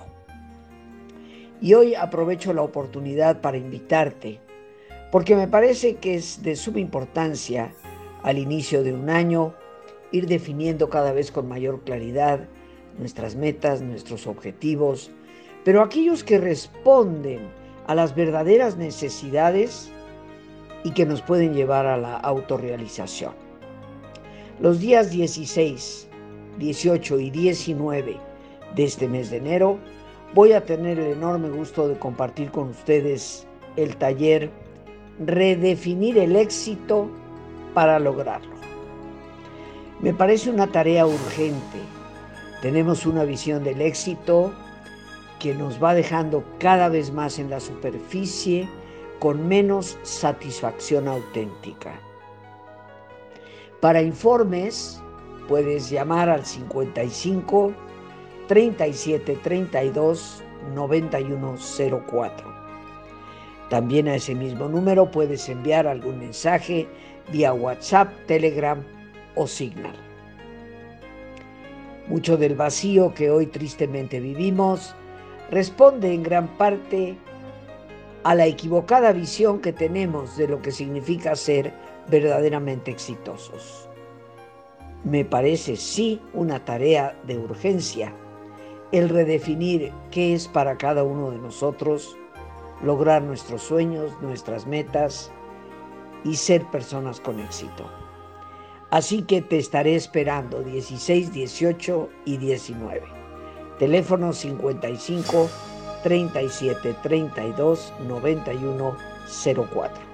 Y 1.60 1.74
hoy 1.74 1.96
aprovecho 1.96 2.52
la 2.52 2.62
oportunidad 2.62 3.40
para 3.40 3.56
invitarte, 3.56 4.38
porque 5.10 5.34
me 5.34 5.48
parece 5.48 5.96
que 5.96 6.14
es 6.14 6.44
de 6.44 6.54
suma 6.54 6.78
importancia 6.78 7.72
al 8.22 8.38
inicio 8.38 8.84
de 8.84 8.92
un 8.92 9.10
año 9.10 9.52
ir 10.12 10.28
definiendo 10.28 10.88
cada 10.90 11.10
vez 11.10 11.32
con 11.32 11.48
mayor 11.48 11.82
claridad 11.82 12.46
nuestras 13.00 13.34
metas, 13.34 13.82
nuestros 13.82 14.28
objetivos, 14.28 15.10
pero 15.64 15.82
aquellos 15.82 16.22
que 16.22 16.38
responden 16.38 17.50
a 17.88 17.96
las 17.96 18.14
verdaderas 18.14 18.76
necesidades 18.76 19.90
y 20.86 20.92
que 20.92 21.04
nos 21.04 21.20
pueden 21.20 21.52
llevar 21.52 21.84
a 21.84 21.96
la 21.96 22.16
autorrealización. 22.18 23.32
Los 24.60 24.78
días 24.78 25.10
16, 25.10 26.06
18 26.58 27.18
y 27.18 27.30
19 27.30 28.16
de 28.76 28.84
este 28.84 29.08
mes 29.08 29.30
de 29.30 29.38
enero 29.38 29.78
voy 30.32 30.52
a 30.52 30.64
tener 30.64 31.00
el 31.00 31.08
enorme 31.08 31.48
gusto 31.50 31.88
de 31.88 31.98
compartir 31.98 32.52
con 32.52 32.68
ustedes 32.68 33.48
el 33.74 33.96
taller 33.96 34.48
Redefinir 35.18 36.18
el 36.18 36.36
éxito 36.36 37.08
para 37.74 37.98
lograrlo. 37.98 38.54
Me 40.00 40.14
parece 40.14 40.50
una 40.50 40.68
tarea 40.68 41.04
urgente. 41.04 41.78
Tenemos 42.62 43.06
una 43.06 43.24
visión 43.24 43.64
del 43.64 43.80
éxito 43.80 44.52
que 45.40 45.52
nos 45.54 45.82
va 45.82 45.94
dejando 45.94 46.44
cada 46.58 46.90
vez 46.90 47.12
más 47.12 47.40
en 47.40 47.50
la 47.50 47.58
superficie 47.58 48.68
con 49.18 49.48
menos 49.48 49.98
satisfacción 50.02 51.08
auténtica. 51.08 52.00
Para 53.80 54.02
informes 54.02 55.02
puedes 55.48 55.90
llamar 55.90 56.28
al 56.28 56.44
55 56.44 57.72
37 58.48 59.36
32 59.42 60.42
9104. 60.74 62.54
También 63.68 64.08
a 64.08 64.14
ese 64.14 64.34
mismo 64.34 64.68
número 64.68 65.10
puedes 65.10 65.48
enviar 65.48 65.86
algún 65.86 66.18
mensaje 66.18 66.86
vía 67.32 67.52
WhatsApp, 67.52 68.12
Telegram 68.26 68.82
o 69.34 69.46
Signal. 69.46 69.96
Mucho 72.08 72.36
del 72.36 72.54
vacío 72.54 73.12
que 73.14 73.30
hoy 73.30 73.46
tristemente 73.46 74.20
vivimos 74.20 74.94
responde 75.50 76.12
en 76.12 76.22
gran 76.22 76.46
parte 76.56 77.16
a 78.26 78.34
la 78.34 78.46
equivocada 78.46 79.12
visión 79.12 79.60
que 79.60 79.72
tenemos 79.72 80.36
de 80.36 80.48
lo 80.48 80.60
que 80.60 80.72
significa 80.72 81.36
ser 81.36 81.72
verdaderamente 82.08 82.90
exitosos. 82.90 83.88
Me 85.04 85.24
parece 85.24 85.76
sí 85.76 86.20
una 86.34 86.64
tarea 86.64 87.16
de 87.24 87.38
urgencia 87.38 88.12
el 88.90 89.10
redefinir 89.10 89.92
qué 90.10 90.34
es 90.34 90.48
para 90.48 90.76
cada 90.76 91.04
uno 91.04 91.30
de 91.30 91.38
nosotros 91.38 92.16
lograr 92.82 93.22
nuestros 93.22 93.62
sueños, 93.62 94.10
nuestras 94.20 94.66
metas 94.66 95.30
y 96.24 96.34
ser 96.34 96.68
personas 96.72 97.20
con 97.20 97.38
éxito. 97.38 97.88
Así 98.90 99.22
que 99.22 99.40
te 99.40 99.58
estaré 99.58 99.94
esperando 99.94 100.64
16, 100.64 101.32
18 101.32 102.08
y 102.24 102.38
19. 102.38 103.02
Teléfono 103.78 104.32
55 104.32 105.48
37 106.02 106.94
32 107.02 107.92
91 108.08 108.96
04. 109.26 110.05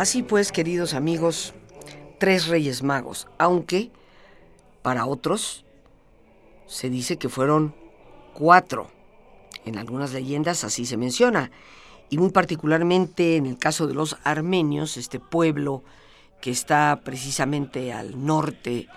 Así 0.00 0.22
pues, 0.22 0.50
queridos 0.50 0.94
amigos, 0.94 1.52
tres 2.18 2.46
reyes 2.46 2.82
magos, 2.82 3.28
aunque 3.36 3.90
para 4.80 5.04
otros 5.04 5.66
se 6.66 6.88
dice 6.88 7.18
que 7.18 7.28
fueron 7.28 7.74
cuatro. 8.32 8.90
En 9.66 9.76
algunas 9.76 10.14
leyendas 10.14 10.64
así 10.64 10.86
se 10.86 10.96
menciona. 10.96 11.50
Y 12.08 12.16
muy 12.16 12.30
particularmente 12.30 13.36
en 13.36 13.44
el 13.44 13.58
caso 13.58 13.86
de 13.86 13.92
los 13.92 14.16
armenios, 14.24 14.96
este 14.96 15.20
pueblo 15.20 15.84
que 16.40 16.50
está 16.50 17.02
precisamente 17.04 17.92
al 17.92 18.24
norte 18.24 18.88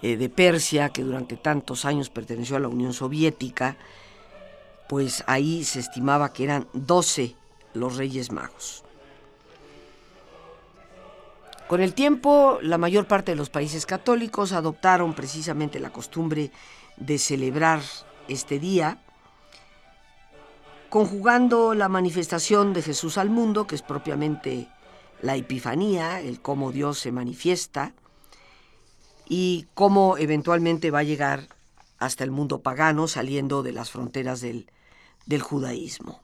eh, 0.00 0.16
de 0.16 0.28
Persia, 0.28 0.90
que 0.90 1.02
durante 1.02 1.36
tantos 1.36 1.84
años 1.84 2.08
perteneció 2.08 2.54
a 2.54 2.60
la 2.60 2.68
Unión 2.68 2.92
Soviética, 2.92 3.78
pues 4.88 5.24
ahí 5.26 5.64
se 5.64 5.80
estimaba 5.80 6.32
que 6.32 6.44
eran 6.44 6.68
doce 6.72 7.34
los 7.74 7.96
reyes 7.96 8.30
magos. 8.30 8.84
Con 11.68 11.80
el 11.80 11.94
tiempo, 11.94 12.58
la 12.60 12.76
mayor 12.76 13.06
parte 13.06 13.32
de 13.32 13.36
los 13.36 13.50
países 13.50 13.86
católicos 13.86 14.52
adoptaron 14.52 15.14
precisamente 15.14 15.80
la 15.80 15.90
costumbre 15.90 16.50
de 16.96 17.18
celebrar 17.18 17.80
este 18.28 18.58
día, 18.58 19.02
conjugando 20.90 21.74
la 21.74 21.88
manifestación 21.88 22.74
de 22.74 22.82
Jesús 22.82 23.16
al 23.16 23.30
mundo, 23.30 23.66
que 23.66 23.74
es 23.74 23.82
propiamente 23.82 24.68
la 25.22 25.36
Epifanía, 25.36 26.20
el 26.20 26.42
cómo 26.42 26.72
Dios 26.72 26.98
se 26.98 27.12
manifiesta, 27.12 27.94
y 29.26 29.66
cómo 29.72 30.18
eventualmente 30.18 30.90
va 30.90 30.98
a 30.98 31.04
llegar 31.04 31.48
hasta 31.98 32.24
el 32.24 32.30
mundo 32.30 32.60
pagano, 32.60 33.08
saliendo 33.08 33.62
de 33.62 33.72
las 33.72 33.90
fronteras 33.90 34.42
del, 34.42 34.70
del 35.24 35.40
judaísmo. 35.40 36.20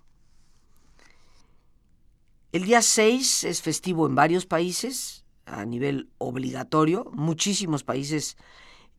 El 2.53 2.65
día 2.65 2.83
6 2.83 3.45
es 3.45 3.63
festivo 3.63 4.07
en 4.07 4.15
varios 4.15 4.45
países 4.45 5.25
a 5.51 5.65
nivel 5.65 6.09
obligatorio, 6.19 7.11
muchísimos 7.13 7.85
países 7.85 8.37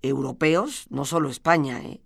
europeos, 0.01 0.87
no 0.89 1.05
solo 1.05 1.29
España, 1.29 1.81
¿eh? 1.81 2.01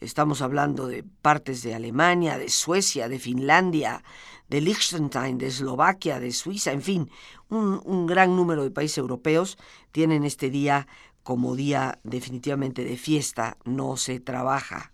estamos 0.00 0.42
hablando 0.42 0.86
de 0.86 1.04
partes 1.22 1.62
de 1.62 1.74
Alemania, 1.74 2.38
de 2.38 2.48
Suecia, 2.48 3.08
de 3.08 3.18
Finlandia, 3.18 4.04
de 4.48 4.60
Liechtenstein, 4.60 5.38
de 5.38 5.48
Eslovaquia, 5.48 6.20
de 6.20 6.32
Suiza, 6.32 6.72
en 6.72 6.82
fin, 6.82 7.10
un, 7.48 7.80
un 7.84 8.06
gran 8.06 8.36
número 8.36 8.62
de 8.62 8.70
países 8.70 8.98
europeos 8.98 9.58
tienen 9.92 10.24
este 10.24 10.50
día 10.50 10.86
como 11.22 11.56
día 11.56 11.98
definitivamente 12.04 12.84
de 12.84 12.96
fiesta, 12.96 13.58
no 13.64 13.96
se 13.96 14.20
trabaja. 14.20 14.92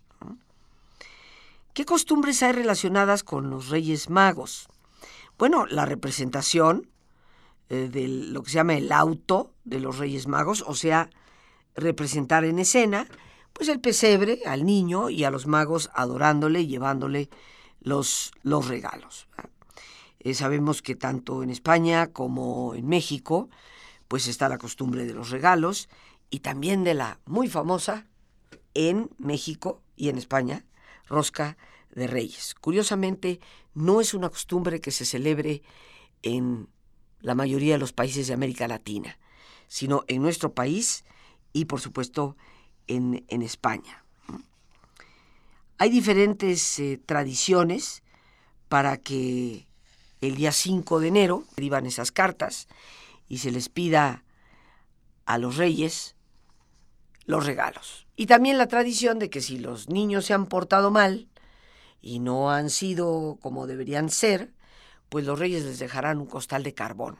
¿Qué 1.73 1.85
costumbres 1.85 2.41
hay 2.41 2.53
relacionadas 2.53 3.23
con 3.23 3.49
los 3.49 3.69
Reyes 3.69 4.09
Magos? 4.09 4.67
Bueno, 5.37 5.65
la 5.65 5.85
representación 5.85 6.89
eh, 7.69 7.89
de 7.91 8.07
lo 8.07 8.43
que 8.43 8.51
se 8.51 8.55
llama 8.55 8.75
el 8.75 8.91
auto 8.91 9.53
de 9.63 9.79
los 9.79 9.97
Reyes 9.97 10.27
Magos, 10.27 10.63
o 10.67 10.75
sea, 10.75 11.09
representar 11.75 12.45
en 12.45 12.59
escena, 12.59 13.07
pues 13.53 13.69
el 13.69 13.79
pesebre 13.79 14.41
al 14.45 14.65
niño 14.65 15.09
y 15.09 15.23
a 15.23 15.31
los 15.31 15.47
magos 15.47 15.89
adorándole 15.93 16.61
y 16.61 16.67
llevándole 16.67 17.29
los, 17.79 18.31
los 18.43 18.67
regalos. 18.67 19.27
Eh, 20.19 20.33
sabemos 20.33 20.81
que 20.81 20.95
tanto 20.95 21.43
en 21.43 21.49
España 21.49 22.07
como 22.07 22.75
en 22.75 22.87
México, 22.87 23.49
pues 24.07 24.27
está 24.27 24.49
la 24.49 24.57
costumbre 24.57 25.05
de 25.05 25.13
los 25.13 25.29
regalos 25.29 25.89
y 26.29 26.39
también 26.39 26.83
de 26.83 26.95
la 26.95 27.19
muy 27.25 27.47
famosa 27.47 28.07
en 28.73 29.09
México 29.17 29.81
y 29.95 30.09
en 30.09 30.17
España, 30.17 30.65
rosca 31.07 31.57
de 31.91 32.07
reyes. 32.07 32.55
Curiosamente, 32.59 33.39
no 33.73 34.01
es 34.01 34.13
una 34.13 34.29
costumbre 34.29 34.81
que 34.81 34.91
se 34.91 35.05
celebre 35.05 35.63
en 36.23 36.67
la 37.25 37.33
mayoría 37.33 37.73
de 37.73 37.79
los 37.79 37.91
países 37.91 38.27
de 38.27 38.35
América 38.35 38.67
Latina, 38.67 39.17
sino 39.67 40.03
en 40.07 40.21
nuestro 40.21 40.53
país 40.53 41.05
y, 41.53 41.65
por 41.65 41.81
supuesto, 41.81 42.37
en, 42.85 43.25
en 43.29 43.41
España. 43.41 44.03
Hay 45.79 45.89
diferentes 45.89 46.77
eh, 46.77 47.01
tradiciones 47.03 48.03
para 48.69 48.97
que 48.97 49.65
el 50.21 50.35
día 50.35 50.51
5 50.51 50.99
de 50.99 51.07
enero 51.07 51.43
escriban 51.49 51.87
esas 51.87 52.11
cartas 52.11 52.67
y 53.27 53.39
se 53.39 53.49
les 53.49 53.69
pida 53.69 54.23
a 55.25 55.39
los 55.39 55.57
reyes 55.57 56.15
los 57.25 57.47
regalos. 57.47 58.05
Y 58.15 58.27
también 58.27 58.59
la 58.59 58.67
tradición 58.67 59.17
de 59.17 59.31
que 59.31 59.41
si 59.41 59.57
los 59.57 59.89
niños 59.89 60.25
se 60.25 60.35
han 60.35 60.45
portado 60.45 60.91
mal 60.91 61.27
y 62.03 62.19
no 62.19 62.51
han 62.51 62.69
sido 62.69 63.39
como 63.41 63.65
deberían 63.65 64.11
ser, 64.11 64.53
pues 65.09 65.25
los 65.25 65.39
reyes 65.39 65.63
les 65.63 65.79
dejarán 65.79 66.19
un 66.19 66.27
costal 66.27 66.63
de 66.63 66.73
carbón. 66.73 67.17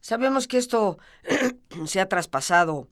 Sabemos 0.00 0.48
que 0.48 0.58
esto 0.58 0.98
se 1.86 2.00
ha 2.00 2.08
traspasado 2.08 2.88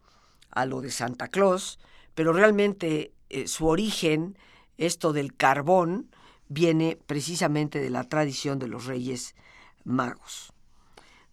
a 0.50 0.66
lo 0.66 0.80
de 0.80 0.90
Santa 0.90 1.28
Claus, 1.28 1.78
pero 2.14 2.32
realmente 2.32 3.12
eh, 3.28 3.46
su 3.48 3.66
origen, 3.66 4.36
esto 4.78 5.12
del 5.12 5.34
carbón, 5.34 6.10
viene 6.48 6.98
precisamente 7.06 7.80
de 7.80 7.90
la 7.90 8.04
tradición 8.04 8.58
de 8.58 8.68
los 8.68 8.86
reyes 8.86 9.34
magos. 9.84 10.52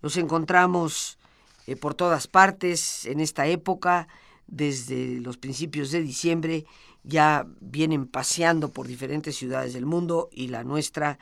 Nos 0.02 0.18
encontramos 0.18 1.18
eh, 1.66 1.76
por 1.76 1.96
todas 1.96 2.28
partes 2.28 3.06
en 3.06 3.20
esta 3.20 3.48
época, 3.48 4.08
desde 4.48 5.20
los 5.20 5.38
principios 5.38 5.92
de 5.92 6.02
diciembre, 6.02 6.66
ya 7.04 7.46
vienen 7.60 8.08
paseando 8.08 8.72
por 8.72 8.88
diferentes 8.88 9.36
ciudades 9.36 9.74
del 9.74 9.86
mundo 9.86 10.30
y 10.32 10.48
la 10.48 10.64
nuestra 10.64 11.20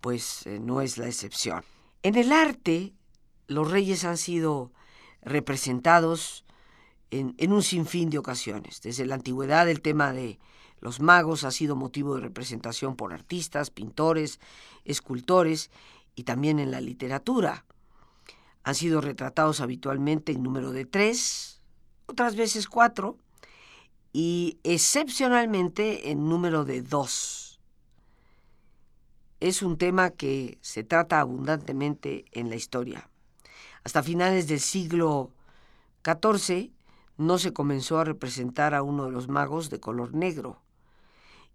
pues 0.00 0.46
eh, 0.46 0.58
no 0.60 0.80
es 0.80 0.98
la 0.98 1.06
excepción. 1.06 1.62
En 2.02 2.14
el 2.16 2.32
arte, 2.32 2.94
los 3.46 3.70
reyes 3.70 4.04
han 4.04 4.16
sido 4.16 4.72
representados 5.22 6.44
en, 7.10 7.34
en, 7.38 7.52
un 7.52 7.62
sinfín 7.62 8.10
de 8.10 8.18
ocasiones. 8.18 8.80
Desde 8.82 9.06
la 9.06 9.14
antigüedad 9.14 9.68
el 9.68 9.80
tema 9.80 10.12
de 10.12 10.38
los 10.80 11.00
magos 11.00 11.44
ha 11.44 11.50
sido 11.50 11.74
motivo 11.74 12.14
de 12.14 12.22
representación 12.22 12.96
por 12.96 13.12
artistas, 13.12 13.70
pintores, 13.70 14.38
escultores 14.84 15.70
y 16.14 16.24
también 16.24 16.58
en 16.58 16.70
la 16.70 16.80
literatura. 16.80 17.64
Han 18.62 18.74
sido 18.74 19.00
retratados 19.00 19.60
habitualmente 19.60 20.32
en 20.32 20.42
número 20.42 20.72
de 20.72 20.84
tres, 20.84 21.62
otras 22.06 22.36
veces 22.36 22.68
cuatro, 22.68 23.16
y 24.12 24.58
excepcionalmente 24.62 26.10
en 26.10 26.28
número 26.28 26.64
de 26.64 26.82
dos. 26.82 27.47
Es 29.40 29.62
un 29.62 29.78
tema 29.78 30.10
que 30.10 30.58
se 30.62 30.82
trata 30.82 31.20
abundantemente 31.20 32.24
en 32.32 32.50
la 32.50 32.56
historia. 32.56 33.08
Hasta 33.84 34.02
finales 34.02 34.48
del 34.48 34.58
siglo 34.58 35.30
XIV 36.04 36.72
no 37.16 37.38
se 37.38 37.52
comenzó 37.52 37.98
a 37.98 38.04
representar 38.04 38.74
a 38.74 38.82
uno 38.82 39.04
de 39.04 39.12
los 39.12 39.28
magos 39.28 39.70
de 39.70 39.78
color 39.78 40.12
negro, 40.12 40.60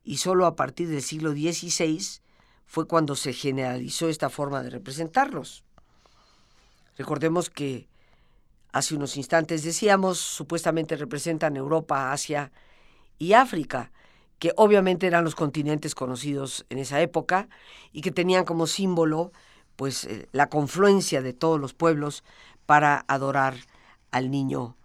y 0.03 0.17
solo 0.17 0.45
a 0.45 0.55
partir 0.55 0.87
del 0.87 1.01
siglo 1.01 1.31
XVI 1.31 2.21
fue 2.65 2.87
cuando 2.87 3.15
se 3.15 3.33
generalizó 3.33 4.07
esta 4.07 4.29
forma 4.29 4.63
de 4.63 4.69
representarlos. 4.69 5.65
Recordemos 6.97 7.49
que 7.49 7.87
hace 8.71 8.95
unos 8.95 9.17
instantes 9.17 9.63
decíamos, 9.63 10.19
supuestamente 10.19 10.95
representan 10.95 11.57
Europa, 11.57 12.13
Asia 12.13 12.51
y 13.17 13.33
África, 13.33 13.91
que 14.43 14.51
obviamente 14.58 15.08
eran 15.08 15.23
los 15.23 15.36
continentes 15.36 15.95
conocidos 15.95 16.65
en 16.69 16.77
esa 16.77 16.99
época 16.99 17.47
y 17.93 18.01
que 18.01 18.12
tenían 18.12 18.43
como 18.43 18.67
símbolo 18.67 19.32
pues 19.77 20.03
eh, 20.03 20.27
la 20.34 20.49
confluencia 20.49 21.21
de 21.21 21.32
todos 21.32 21.62
los 21.62 21.73
pueblos 21.73 22.25
para 22.65 23.06
adorar 23.08 23.56
al 24.12 24.29
niño 24.29 24.75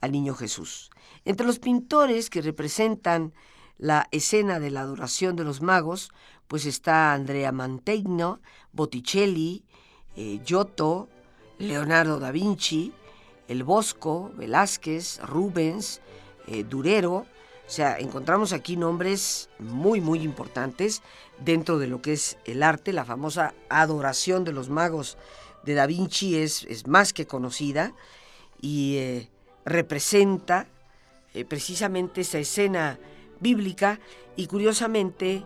al 0.00 0.10
niño 0.10 0.34
Jesús. 0.34 0.90
Entre 1.24 1.46
los 1.46 1.60
pintores 1.60 2.28
que 2.28 2.42
representan 2.42 3.32
la 3.78 4.08
escena 4.10 4.58
de 4.58 4.72
la 4.72 4.80
adoración 4.80 5.36
de 5.36 5.44
los 5.44 5.62
magos, 5.62 6.10
pues 6.48 6.66
está 6.66 7.12
Andrea 7.12 7.52
Mantegno, 7.52 8.40
Botticelli, 8.72 9.64
eh, 10.16 10.40
Giotto, 10.44 11.08
Leonardo 11.60 12.18
da 12.18 12.32
Vinci, 12.32 12.92
El 13.46 13.62
Bosco, 13.62 14.32
Velázquez, 14.34 15.20
Rubens, 15.20 16.00
eh, 16.48 16.64
Durero. 16.64 17.26
O 17.66 17.70
sea, 17.70 17.98
encontramos 17.98 18.52
aquí 18.52 18.76
nombres 18.76 19.48
muy, 19.58 20.00
muy 20.00 20.20
importantes 20.20 21.02
dentro 21.38 21.78
de 21.78 21.86
lo 21.86 22.02
que 22.02 22.12
es 22.12 22.36
el 22.44 22.62
arte. 22.62 22.92
La 22.92 23.06
famosa 23.06 23.54
adoración 23.70 24.44
de 24.44 24.52
los 24.52 24.68
magos 24.68 25.16
de 25.64 25.74
Da 25.74 25.86
Vinci 25.86 26.36
es, 26.36 26.64
es 26.64 26.86
más 26.86 27.12
que 27.14 27.26
conocida 27.26 27.94
y 28.60 28.96
eh, 28.96 29.30
representa 29.64 30.66
eh, 31.32 31.44
precisamente 31.46 32.20
esa 32.20 32.38
escena 32.38 32.98
bíblica 33.40 33.98
y 34.36 34.46
curiosamente 34.46 35.44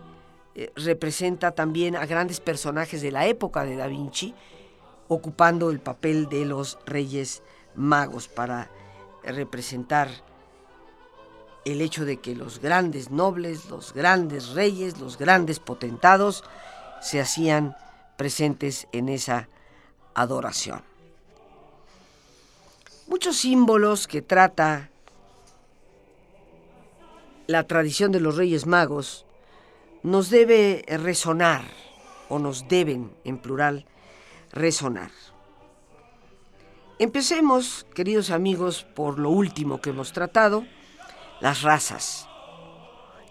eh, 0.57 0.73
representa 0.75 1.53
también 1.53 1.95
a 1.95 2.05
grandes 2.07 2.41
personajes 2.41 3.01
de 3.01 3.13
la 3.13 3.27
época 3.29 3.65
de 3.65 3.77
Da 3.77 3.87
Vinci 3.87 4.35
ocupando 5.07 5.71
el 5.71 5.79
papel 5.79 6.29
de 6.29 6.45
los 6.45 6.79
reyes 6.85 7.43
magos 7.77 8.29
para 8.29 8.71
representar 9.23 10.09
el 11.65 11.81
hecho 11.81 12.05
de 12.05 12.19
que 12.19 12.35
los 12.35 12.61
grandes 12.61 13.11
nobles, 13.11 13.69
los 13.71 13.93
grandes 13.93 14.51
reyes, 14.51 14.99
los 14.99 15.19
grandes 15.19 15.61
potentados 15.61 16.45
se 17.01 17.21
hacían 17.21 17.77
presentes 18.17 18.89
en 18.93 19.09
esa 19.09 19.49
adoración. 20.15 20.83
Muchos 23.07 23.37
símbolos 23.37 24.07
que 24.07 24.21
trata 24.21 24.91
la 27.47 27.67
tradición 27.67 28.13
de 28.13 28.21
los 28.21 28.37
Reyes 28.37 28.67
Magos 28.67 29.25
nos 30.03 30.29
debe 30.29 30.85
resonar, 30.87 31.65
o 32.29 32.39
nos 32.39 32.69
deben, 32.69 33.11
en 33.25 33.39
plural, 33.39 33.87
resonar. 34.53 35.11
Empecemos, 36.99 37.87
queridos 37.95 38.31
amigos, 38.31 38.85
por 38.95 39.19
lo 39.19 39.31
último 39.31 39.81
que 39.81 39.91
hemos 39.91 40.13
tratado, 40.13 40.67
las 41.41 41.63
razas. 41.63 42.29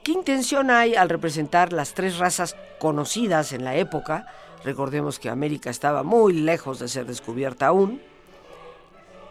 ¿Qué 0.04 0.12
intención 0.14 0.72
hay 0.72 0.96
al 0.96 1.10
representar 1.10 1.74
las 1.74 1.94
tres 1.94 2.18
razas 2.18 2.56
conocidas 2.80 3.52
en 3.52 3.64
la 3.64 3.76
época? 3.76 4.26
Recordemos 4.64 5.20
que 5.20 5.30
América 5.30 5.70
estaba 5.70 6.04
muy 6.04 6.34
lejos 6.34 6.80
de 6.80 6.88
ser 6.88 7.06
descubierta 7.06 7.68
aún. 7.68 8.02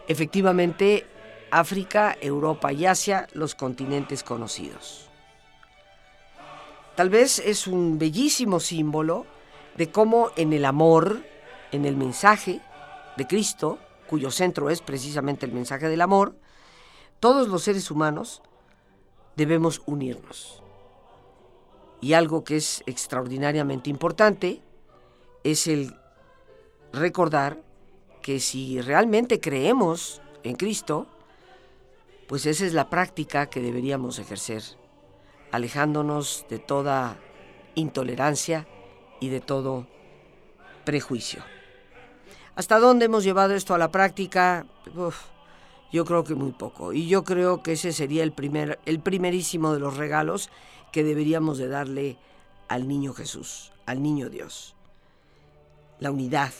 Efectivamente, 0.07 1.05
África, 1.51 2.15
Europa 2.21 2.71
y 2.71 2.85
Asia, 2.85 3.27
los 3.33 3.55
continentes 3.55 4.23
conocidos. 4.23 5.09
Tal 6.95 7.09
vez 7.09 7.39
es 7.39 7.67
un 7.67 7.99
bellísimo 7.99 8.59
símbolo 8.59 9.25
de 9.75 9.91
cómo 9.91 10.31
en 10.35 10.53
el 10.53 10.65
amor, 10.65 11.23
en 11.71 11.85
el 11.85 11.95
mensaje 11.95 12.61
de 13.17 13.27
Cristo, 13.27 13.79
cuyo 14.07 14.31
centro 14.31 14.69
es 14.69 14.81
precisamente 14.81 15.45
el 15.45 15.51
mensaje 15.51 15.89
del 15.89 16.01
amor, 16.01 16.35
todos 17.19 17.47
los 17.47 17.63
seres 17.63 17.91
humanos 17.91 18.41
debemos 19.37 19.81
unirnos. 19.85 20.61
Y 22.01 22.13
algo 22.13 22.43
que 22.43 22.57
es 22.57 22.83
extraordinariamente 22.85 23.89
importante 23.89 24.61
es 25.43 25.67
el 25.67 25.95
recordar 26.91 27.61
que 28.21 28.39
si 28.39 28.81
realmente 28.81 29.39
creemos 29.39 30.21
en 30.43 30.55
Cristo, 30.55 31.07
pues 32.27 32.45
esa 32.45 32.65
es 32.65 32.73
la 32.73 32.89
práctica 32.89 33.49
que 33.49 33.61
deberíamos 33.61 34.19
ejercer, 34.19 34.63
alejándonos 35.51 36.45
de 36.49 36.59
toda 36.59 37.17
intolerancia 37.75 38.67
y 39.21 39.29
de 39.29 39.39
todo 39.39 39.87
prejuicio. 40.83 41.43
¿Hasta 42.55 42.79
dónde 42.79 43.05
hemos 43.05 43.23
llevado 43.23 43.53
esto 43.53 43.75
a 43.75 43.77
la 43.77 43.91
práctica? 43.91 44.65
Yo 45.91 46.05
creo 46.05 46.23
que 46.23 46.35
muy 46.35 46.51
poco. 46.51 46.93
Y 46.93 47.07
yo 47.07 47.23
creo 47.23 47.63
que 47.63 47.73
ese 47.73 47.93
sería 47.93 48.23
el, 48.23 48.31
primer, 48.31 48.79
el 48.85 48.99
primerísimo 48.99 49.73
de 49.73 49.79
los 49.79 49.97
regalos 49.97 50.49
que 50.91 51.03
deberíamos 51.03 51.57
de 51.57 51.67
darle 51.67 52.17
al 52.67 52.87
niño 52.87 53.13
Jesús, 53.13 53.71
al 53.85 54.01
niño 54.01 54.29
Dios. 54.29 54.75
La 55.99 56.11
unidad, 56.11 56.53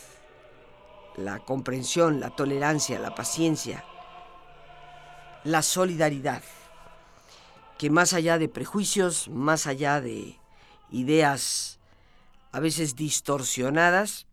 la 1.15 1.39
comprensión, 1.39 2.19
la 2.19 2.35
tolerancia, 2.35 2.99
la 2.99 3.15
paciencia, 3.15 3.83
la 5.43 5.61
solidaridad, 5.61 6.43
que 7.77 7.89
más 7.89 8.13
allá 8.13 8.37
de 8.37 8.49
prejuicios, 8.49 9.27
más 9.29 9.67
allá 9.67 10.01
de 10.01 10.39
ideas 10.89 11.79
a 12.51 12.59
veces 12.59 12.95
distorsionadas, 12.95 14.25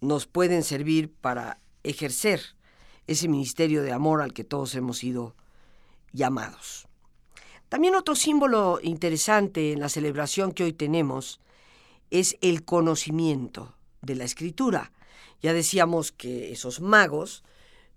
nos 0.00 0.26
pueden 0.26 0.64
servir 0.64 1.12
para 1.12 1.58
ejercer 1.84 2.56
ese 3.06 3.28
ministerio 3.28 3.82
de 3.82 3.92
amor 3.92 4.22
al 4.22 4.32
que 4.32 4.44
todos 4.44 4.74
hemos 4.74 4.98
sido 4.98 5.34
llamados. 6.12 6.86
También 7.68 7.94
otro 7.94 8.14
símbolo 8.14 8.80
interesante 8.82 9.72
en 9.72 9.80
la 9.80 9.88
celebración 9.88 10.52
que 10.52 10.64
hoy 10.64 10.72
tenemos 10.72 11.40
es 12.10 12.36
el 12.42 12.64
conocimiento 12.64 13.74
de 14.02 14.16
la 14.16 14.24
escritura. 14.24 14.92
Ya 15.40 15.54
decíamos 15.54 16.12
que 16.12 16.52
esos 16.52 16.80
magos 16.80 17.42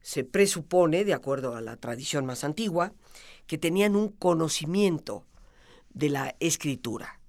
se 0.01 0.23
presupone, 0.23 1.03
de 1.03 1.13
acuerdo 1.13 1.55
a 1.55 1.61
la 1.61 1.75
tradición 1.75 2.25
más 2.25 2.43
antigua, 2.43 2.93
que 3.47 3.57
tenían 3.57 3.95
un 3.95 4.09
conocimiento 4.09 5.25
de 5.93 6.09
la 6.09 6.35
escritura, 6.39 7.19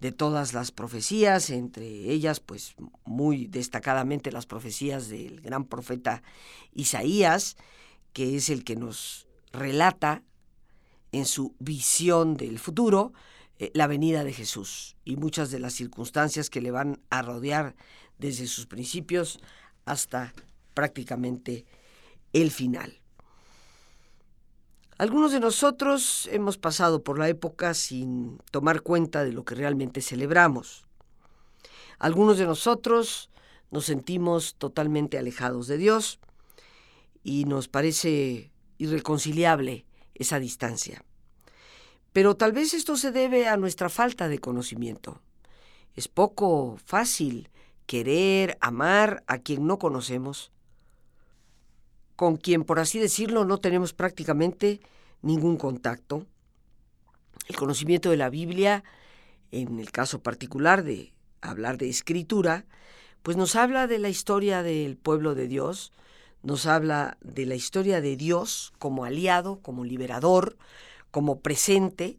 de 0.00 0.12
todas 0.12 0.54
las 0.54 0.72
profecías, 0.72 1.50
entre 1.50 1.86
ellas, 2.10 2.40
pues 2.40 2.74
muy 3.04 3.46
destacadamente 3.46 4.32
las 4.32 4.46
profecías 4.46 5.08
del 5.08 5.40
gran 5.40 5.64
profeta 5.64 6.22
Isaías, 6.72 7.56
que 8.12 8.36
es 8.36 8.48
el 8.48 8.64
que 8.64 8.76
nos 8.76 9.26
relata 9.52 10.22
en 11.12 11.26
su 11.26 11.54
visión 11.58 12.36
del 12.36 12.58
futuro 12.58 13.12
eh, 13.58 13.70
la 13.74 13.86
venida 13.86 14.24
de 14.24 14.32
Jesús 14.32 14.96
y 15.04 15.16
muchas 15.16 15.50
de 15.50 15.58
las 15.58 15.74
circunstancias 15.74 16.48
que 16.48 16.62
le 16.62 16.70
van 16.70 17.00
a 17.10 17.20
rodear 17.20 17.76
desde 18.18 18.46
sus 18.46 18.66
principios 18.66 19.40
hasta 19.84 20.32
prácticamente 20.72 21.66
el 22.32 22.50
final. 22.50 22.99
Algunos 25.00 25.32
de 25.32 25.40
nosotros 25.40 26.28
hemos 26.30 26.58
pasado 26.58 27.02
por 27.02 27.18
la 27.18 27.30
época 27.30 27.72
sin 27.72 28.36
tomar 28.50 28.82
cuenta 28.82 29.24
de 29.24 29.32
lo 29.32 29.46
que 29.46 29.54
realmente 29.54 30.02
celebramos. 30.02 30.84
Algunos 31.98 32.36
de 32.36 32.44
nosotros 32.44 33.30
nos 33.70 33.86
sentimos 33.86 34.56
totalmente 34.56 35.16
alejados 35.16 35.68
de 35.68 35.78
Dios 35.78 36.20
y 37.24 37.46
nos 37.46 37.66
parece 37.66 38.52
irreconciliable 38.76 39.86
esa 40.14 40.38
distancia. 40.38 41.02
Pero 42.12 42.36
tal 42.36 42.52
vez 42.52 42.74
esto 42.74 42.98
se 42.98 43.10
debe 43.10 43.48
a 43.48 43.56
nuestra 43.56 43.88
falta 43.88 44.28
de 44.28 44.38
conocimiento. 44.38 45.22
Es 45.94 46.08
poco 46.08 46.76
fácil 46.84 47.48
querer, 47.86 48.58
amar 48.60 49.24
a 49.26 49.38
quien 49.38 49.66
no 49.66 49.78
conocemos, 49.78 50.52
con 52.20 52.36
quien, 52.36 52.64
por 52.64 52.78
así 52.78 52.98
decirlo, 52.98 53.46
no 53.46 53.60
tenemos 53.60 53.94
prácticamente 53.94 54.82
ningún 55.22 55.56
contacto. 55.56 56.26
El 57.48 57.56
conocimiento 57.56 58.10
de 58.10 58.18
la 58.18 58.28
Biblia, 58.28 58.84
en 59.52 59.80
el 59.80 59.90
caso 59.90 60.22
particular 60.22 60.82
de 60.82 61.14
hablar 61.40 61.78
de 61.78 61.88
escritura, 61.88 62.66
pues 63.22 63.38
nos 63.38 63.56
habla 63.56 63.86
de 63.86 63.98
la 63.98 64.10
historia 64.10 64.62
del 64.62 64.98
pueblo 64.98 65.34
de 65.34 65.48
Dios, 65.48 65.94
nos 66.42 66.66
habla 66.66 67.16
de 67.22 67.46
la 67.46 67.54
historia 67.54 68.02
de 68.02 68.18
Dios 68.18 68.74
como 68.78 69.06
aliado, 69.06 69.58
como 69.62 69.86
liberador, 69.86 70.58
como 71.10 71.40
presente 71.40 72.18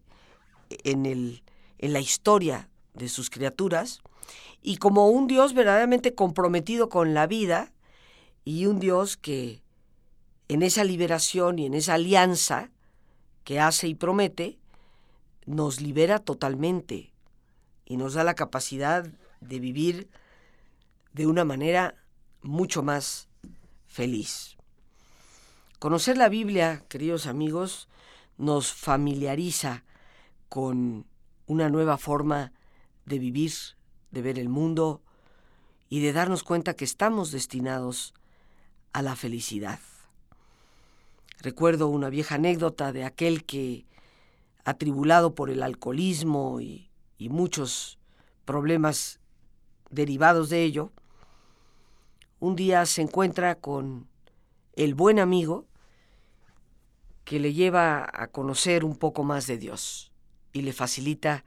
en, 0.84 1.06
el, 1.06 1.44
en 1.78 1.94
la 1.94 2.00
historia 2.00 2.72
de 2.96 3.08
sus 3.08 3.30
criaturas, 3.30 4.02
y 4.64 4.78
como 4.78 5.10
un 5.10 5.28
Dios 5.28 5.54
verdaderamente 5.54 6.16
comprometido 6.16 6.90
con 6.90 7.14
la 7.14 7.28
vida 7.28 7.72
y 8.44 8.66
un 8.66 8.80
Dios 8.80 9.16
que 9.16 9.62
en 10.52 10.64
esa 10.64 10.84
liberación 10.84 11.60
y 11.60 11.66
en 11.66 11.74
esa 11.74 11.94
alianza 11.94 12.72
que 13.46 13.62
hace 13.62 13.88
y 13.88 13.96
promete, 13.96 14.60
nos 15.46 15.80
libera 15.80 16.20
totalmente 16.20 17.14
y 17.86 17.96
nos 17.96 18.16
da 18.16 18.26
la 18.26 18.34
capacidad 18.34 19.10
de 19.40 19.60
vivir 19.62 20.10
de 21.14 21.26
una 21.26 21.46
manera 21.46 21.96
mucho 22.42 22.84
más 22.84 23.30
feliz. 23.88 24.58
Conocer 25.80 26.18
la 26.18 26.28
Biblia, 26.28 26.84
queridos 26.90 27.28
amigos, 27.28 27.88
nos 28.38 28.74
familiariza 28.74 29.86
con 30.50 31.06
una 31.46 31.70
nueva 31.70 31.98
forma 31.98 32.52
de 33.06 33.20
vivir 33.20 33.54
de 34.12 34.22
ver 34.22 34.38
el 34.38 34.50
mundo 34.50 35.02
y 35.88 36.02
de 36.02 36.12
darnos 36.12 36.44
cuenta 36.44 36.74
que 36.74 36.84
estamos 36.84 37.32
destinados 37.32 38.14
a 38.92 39.02
la 39.02 39.16
felicidad. 39.16 39.80
Recuerdo 41.42 41.88
una 41.88 42.10
vieja 42.10 42.36
anécdota 42.36 42.94
de 42.94 43.04
aquel 43.04 43.44
que, 43.46 43.88
atribulado 44.64 45.34
por 45.34 45.50
el 45.50 45.64
alcoholismo 45.64 46.62
y, 46.62 46.88
muchos 47.20 48.00
problemas 48.46 49.20
derivados 49.92 50.50
de 50.50 50.64
ello, 50.64 50.92
un 52.40 52.56
día 52.56 52.86
se 52.88 53.04
encuentra 53.04 53.56
con 53.56 54.08
el 54.74 54.96
buen 54.96 55.20
amigo 55.20 55.68
que 57.24 57.40
le 57.40 57.54
lleva 57.54 58.10
a 58.12 58.28
conocer 58.28 58.84
un 58.84 58.96
poco 58.96 59.24
más 59.24 59.46
de 59.46 59.58
Dios 59.58 60.12
y 60.52 60.64
le 60.64 60.74
facilita 60.74 61.46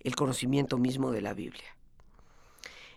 el 0.00 0.14
conocimiento 0.14 0.76
mismo 0.76 1.10
de 1.10 1.22
la 1.22 1.32
Biblia. 1.32 1.74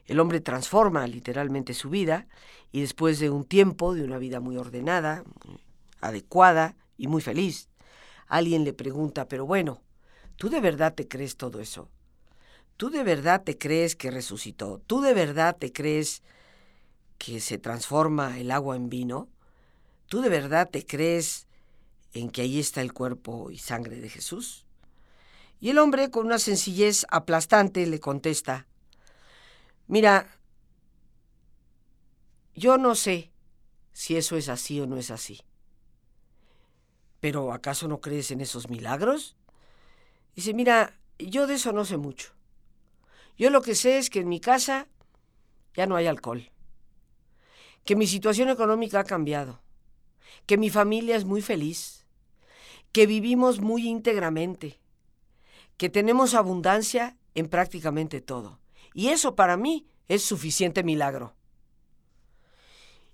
El 0.06 0.20
hombre 0.20 0.42
transforma 0.42 1.08
literalmente 1.08 1.74
su 1.74 1.90
vida 1.90 2.28
y 2.74 2.82
después 2.82 3.20
de 3.20 3.30
un 3.30 3.46
tiempo, 3.46 3.94
de 3.94 4.04
una 4.04 4.18
vida 4.18 4.42
muy 4.42 4.58
ordenada, 4.58 5.24
adecuada 6.02 6.76
y 6.98 7.08
muy 7.08 7.22
feliz, 7.22 7.70
alguien 8.28 8.64
le 8.64 8.74
pregunta, 8.74 9.28
pero 9.28 9.46
bueno, 9.46 9.82
¿tú 10.36 10.50
de 10.50 10.60
verdad 10.60 10.94
te 10.94 11.08
crees 11.08 11.38
todo 11.38 11.60
eso? 11.60 11.90
¿Tú 12.78 12.90
de 12.90 13.04
verdad 13.04 13.44
te 13.44 13.58
crees 13.58 13.96
que 13.96 14.12
resucitó? 14.12 14.82
¿Tú 14.86 15.02
de 15.02 15.14
verdad 15.14 15.58
te 15.58 15.72
crees 15.72 16.22
que 17.18 17.40
se 17.40 17.58
transforma 17.58 18.40
el 18.40 18.52
agua 18.52 18.76
en 18.76 18.90
vino? 18.90 19.30
¿Tú 20.08 20.22
de 20.22 20.30
verdad 20.30 20.70
te 20.70 20.86
crees 20.86 21.48
en 22.14 22.30
que 22.30 22.42
ahí 22.42 22.60
está 22.60 22.82
el 22.82 22.94
cuerpo 22.94 23.50
y 23.52 23.58
sangre 23.58 24.00
de 24.00 24.10
Jesús? 24.10 24.66
Y 25.60 25.70
el 25.70 25.80
hombre, 25.80 26.12
con 26.12 26.28
una 26.28 26.38
sencillez 26.38 27.06
aplastante, 27.10 27.86
le 27.88 28.00
contesta, 28.00 28.68
Mira, 29.88 30.28
yo 32.54 32.78
no 32.78 32.94
sé 32.94 33.32
si 33.94 34.18
eso 34.18 34.36
es 34.36 34.50
así 34.50 34.82
o 34.82 34.86
no 34.86 34.98
es 34.98 35.12
así. 35.12 35.40
¿Pero 37.20 37.52
acaso 37.52 37.88
no 37.88 38.00
crees 38.00 38.32
en 38.32 38.42
esos 38.42 38.70
milagros? 38.70 39.36
Dice, 40.36 40.54
mira, 40.54 41.00
yo 41.18 41.48
de 41.48 41.56
eso 41.56 41.72
no 41.72 41.84
sé 41.86 41.98
mucho. 41.98 42.34
Yo 43.38 43.50
lo 43.50 43.62
que 43.62 43.76
sé 43.76 43.98
es 43.98 44.10
que 44.10 44.20
en 44.20 44.30
mi 44.30 44.40
casa 44.40 44.88
ya 45.76 45.86
no 45.86 45.96
hay 45.96 46.08
alcohol, 46.08 46.52
que 47.86 47.96
mi 47.96 48.08
situación 48.08 48.50
económica 48.50 49.00
ha 49.00 49.04
cambiado, 49.04 49.62
que 50.46 50.58
mi 50.58 50.70
familia 50.70 51.16
es 51.16 51.26
muy 51.26 51.42
feliz, 51.42 52.06
que 52.92 53.06
vivimos 53.06 53.62
muy 53.62 53.88
íntegramente, 53.88 54.80
que 55.78 55.90
tenemos 55.90 56.34
abundancia 56.34 57.16
en 57.36 57.48
prácticamente 57.48 58.22
todo. 58.22 58.60
Y 58.94 59.10
eso 59.10 59.36
para 59.36 59.58
mí 59.58 59.86
es 60.08 60.24
suficiente 60.24 60.84
milagro. 60.84 61.36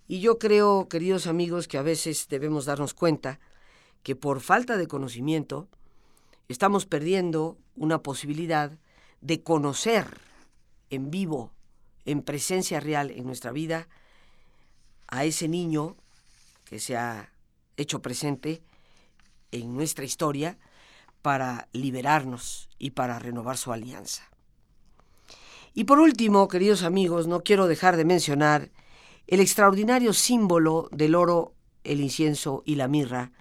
Y 0.08 0.22
yo 0.22 0.40
creo, 0.40 0.88
queridos 0.88 1.28
amigos, 1.28 1.68
que 1.68 1.78
a 1.78 1.82
veces 1.82 2.28
debemos 2.30 2.66
darnos 2.66 2.94
cuenta 2.94 3.40
que 4.04 4.16
por 4.16 4.42
falta 4.42 4.78
de 4.78 4.88
conocimiento 4.88 5.68
estamos 6.48 6.86
perdiendo 6.86 7.58
una 7.76 8.04
posibilidad 8.04 8.72
de 9.22 9.42
conocer 9.42 10.20
en 10.90 11.10
vivo, 11.10 11.52
en 12.06 12.22
presencia 12.22 12.80
real 12.80 13.12
en 13.12 13.26
nuestra 13.26 13.52
vida, 13.52 13.88
a 15.08 15.26
ese 15.26 15.48
niño 15.48 15.96
que 16.66 16.80
se 16.80 16.98
ha 16.98 17.32
hecho 17.78 18.02
presente 18.02 18.62
en 19.52 19.74
nuestra 19.74 20.06
historia 20.06 20.58
para 21.22 21.70
liberarnos 21.72 22.70
y 22.78 22.92
para 22.92 23.20
renovar 23.20 23.58
su 23.58 23.72
alianza. 23.72 24.30
Y 25.74 25.86
por 25.86 26.00
último, 26.00 26.48
queridos 26.48 26.84
amigos, 26.84 27.28
no 27.28 27.42
quiero 27.42 27.68
dejar 27.68 27.98
de 27.98 28.06
mencionar 28.06 28.70
el 29.28 29.40
extraordinario 29.40 30.14
símbolo 30.14 30.90
del 30.92 31.16
oro, 31.16 31.54
el 31.84 32.02
incienso 32.02 32.62
y 32.66 32.76
la 32.76 32.88
mirra. 32.88 33.32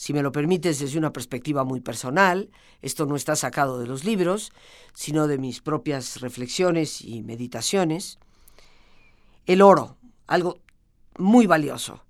Si 0.00 0.14
me 0.14 0.22
lo 0.22 0.32
permites 0.32 0.78
desde 0.78 0.96
una 0.96 1.12
perspectiva 1.12 1.62
muy 1.62 1.80
personal, 1.82 2.48
esto 2.80 3.04
no 3.04 3.16
está 3.16 3.36
sacado 3.36 3.78
de 3.78 3.86
los 3.86 4.02
libros, 4.02 4.50
sino 4.94 5.26
de 5.26 5.36
mis 5.36 5.60
propias 5.60 6.22
reflexiones 6.22 7.02
y 7.02 7.20
meditaciones. 7.20 8.18
El 9.44 9.60
oro, 9.60 9.98
algo 10.26 10.58
muy 11.18 11.46
valioso. 11.46 12.02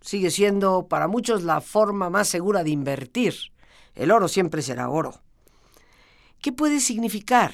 Sigue 0.00 0.32
siendo 0.32 0.88
para 0.88 1.06
muchos 1.06 1.44
la 1.44 1.60
forma 1.60 2.10
más 2.10 2.26
segura 2.26 2.64
de 2.64 2.70
invertir. 2.70 3.32
El 3.94 4.10
oro 4.10 4.26
siempre 4.26 4.60
será 4.60 4.90
oro. 4.90 5.20
¿Qué 6.40 6.50
puede 6.50 6.80
significar? 6.80 7.52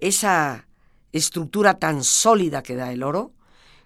esa 0.00 0.66
estructura 1.12 1.78
tan 1.78 2.02
sólida 2.02 2.64
que 2.64 2.74
da 2.74 2.92
el 2.92 3.04
oro, 3.04 3.32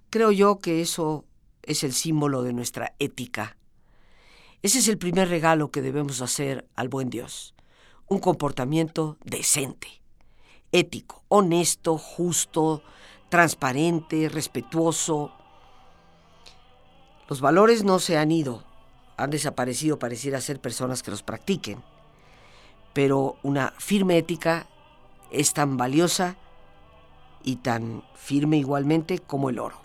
creo 0.09 0.33
yo 0.33 0.61
que 0.61 0.81
eso 0.81 1.27
es 1.63 1.85
el 1.85 1.93
símbolo 1.93 2.43
de 2.43 2.55
nuestra 2.55 2.95
ética. 2.99 3.59
Ese 4.63 4.81
es 4.81 4.89
el 4.89 4.99
primer 4.99 5.31
regalo 5.31 5.71
que 5.71 5.81
debemos 5.81 6.21
hacer 6.21 6.69
al 6.77 6.91
buen 6.91 7.09
Dios, 7.09 7.55
un 8.09 8.19
comportamiento 8.19 9.17
decente, 9.25 10.03
ético, 10.71 11.23
honesto, 11.29 11.97
justo, 11.97 12.83
transparente, 13.31 14.29
respetuoso. 14.29 15.33
Los 17.27 17.41
valores 17.41 17.85
no 17.85 17.99
se 18.01 18.19
han 18.19 18.33
ido, 18.33 18.63
han 19.17 19.31
desaparecido, 19.31 19.99
pareciera 19.99 20.43
ser 20.43 20.61
personas 20.61 21.03
que 21.03 21.11
los 21.11 21.23
practiquen, 21.23 21.83
pero 22.93 23.39
una 23.43 23.73
firme 23.79 24.19
ética 24.19 24.69
es 25.31 25.55
tan 25.55 25.79
valiosa 25.79 26.37
y 27.43 27.57
tan 27.57 28.05
firme 28.15 28.59
igualmente 28.59 29.21
como 29.21 29.49
el 29.49 29.59
oro. 29.59 29.81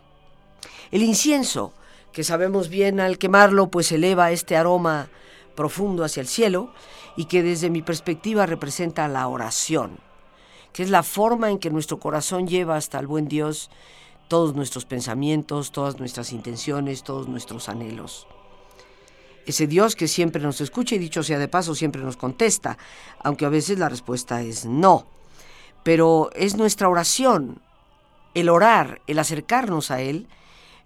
El 0.91 1.01
incienso, 1.01 1.73
que 2.15 2.23
sabemos 2.23 2.69
bien 2.69 2.99
al 2.99 3.17
quemarlo, 3.17 3.69
pues 3.69 3.91
eleva 3.91 4.31
este 4.31 4.55
aroma 4.55 5.09
profundo 5.53 6.05
hacia 6.05 6.21
el 6.21 6.27
cielo 6.27 6.73
y 7.15 7.25
que 7.25 7.43
desde 7.43 7.69
mi 7.69 7.81
perspectiva 7.81 8.45
representa 8.45 9.07
la 9.07 9.27
oración, 9.27 9.99
que 10.71 10.81
es 10.81 10.89
la 10.89 11.03
forma 11.03 11.51
en 11.51 11.59
que 11.59 11.69
nuestro 11.69 11.99
corazón 11.99 12.47
lleva 12.47 12.77
hasta 12.77 12.99
el 12.99 13.05
buen 13.05 13.27
Dios 13.27 13.69
todos 14.29 14.55
nuestros 14.55 14.85
pensamientos, 14.85 15.73
todas 15.73 15.99
nuestras 15.99 16.31
intenciones, 16.31 17.03
todos 17.03 17.27
nuestros 17.27 17.67
anhelos. 17.69 18.27
Ese 19.45 19.67
Dios 19.67 19.95
que 19.95 20.07
siempre 20.07 20.41
nos 20.41 20.61
escucha 20.61 20.95
y 20.95 20.99
dicho 20.99 21.21
sea 21.21 21.37
de 21.37 21.47
paso, 21.47 21.75
siempre 21.75 22.01
nos 22.01 22.17
contesta, 22.17 22.77
aunque 23.19 23.45
a 23.45 23.49
veces 23.49 23.77
la 23.77 23.89
respuesta 23.89 24.41
es 24.41 24.65
no 24.65 25.05
pero 25.85 26.31
es 26.33 26.57
nuestra 26.57 26.89
oración, 26.89 27.61
el 28.33 28.49
orar, 28.49 29.01
el 29.05 29.19
acercarnos 29.19 29.91
a 29.91 30.01
Él, 30.01 30.27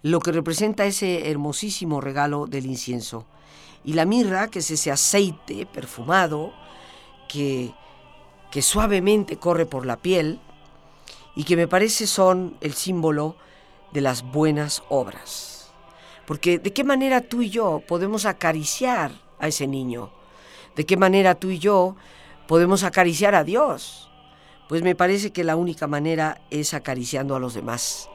lo 0.01 0.19
que 0.19 0.31
representa 0.31 0.85
ese 0.85 1.29
hermosísimo 1.29 2.01
regalo 2.01 2.47
del 2.47 2.65
incienso. 2.65 3.25
Y 3.83 3.93
la 3.93 4.05
mirra, 4.05 4.49
que 4.49 4.59
es 4.59 4.71
ese 4.71 4.91
aceite 4.91 5.65
perfumado 5.65 6.53
que, 7.27 7.73
que 8.51 8.61
suavemente 8.61 9.37
corre 9.37 9.65
por 9.65 9.85
la 9.85 9.97
piel 9.97 10.39
y 11.35 11.43
que 11.43 11.55
me 11.55 11.67
parece 11.67 12.07
son 12.07 12.57
el 12.61 12.73
símbolo 12.73 13.35
de 13.93 14.01
las 14.01 14.23
buenas 14.23 14.83
obras. 14.89 15.71
Porque 16.25 16.59
de 16.59 16.73
qué 16.73 16.83
manera 16.83 17.21
tú 17.21 17.41
y 17.41 17.49
yo 17.49 17.81
podemos 17.87 18.25
acariciar 18.25 19.11
a 19.39 19.47
ese 19.47 19.67
niño, 19.67 20.11
de 20.75 20.85
qué 20.85 20.97
manera 20.97 21.35
tú 21.35 21.49
y 21.49 21.59
yo 21.59 21.95
podemos 22.47 22.83
acariciar 22.83 23.35
a 23.35 23.43
Dios, 23.43 24.08
pues 24.69 24.83
me 24.83 24.93
parece 24.93 25.31
que 25.31 25.43
la 25.43 25.55
única 25.55 25.87
manera 25.87 26.41
es 26.51 26.75
acariciando 26.75 27.35
a 27.35 27.39
los 27.39 27.55
demás, 27.55 28.07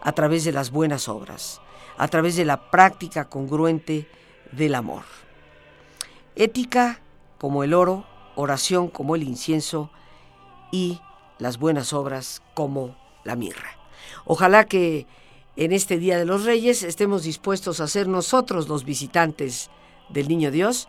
a 0.00 0.10
través 0.10 0.42
de 0.42 0.50
las 0.50 0.72
buenas 0.72 1.08
obras, 1.08 1.60
a 1.96 2.08
través 2.08 2.34
de 2.34 2.44
la 2.44 2.68
práctica 2.68 3.28
congruente 3.28 4.08
del 4.50 4.74
amor. 4.74 5.04
Ética 6.34 7.00
como 7.38 7.62
el 7.62 7.74
oro, 7.74 8.06
oración 8.34 8.88
como 8.88 9.14
el 9.14 9.22
incienso 9.22 9.92
y 10.72 11.00
las 11.38 11.58
buenas 11.58 11.92
obras 11.92 12.42
como 12.54 12.96
la 13.22 13.36
mirra. 13.36 13.78
Ojalá 14.24 14.64
que 14.64 15.06
en 15.54 15.70
este 15.70 15.96
Día 15.96 16.18
de 16.18 16.24
los 16.24 16.44
Reyes 16.44 16.82
estemos 16.82 17.22
dispuestos 17.22 17.78
a 17.78 17.86
ser 17.86 18.08
nosotros 18.08 18.66
los 18.66 18.84
visitantes 18.84 19.70
del 20.08 20.26
Niño 20.26 20.50
Dios 20.50 20.88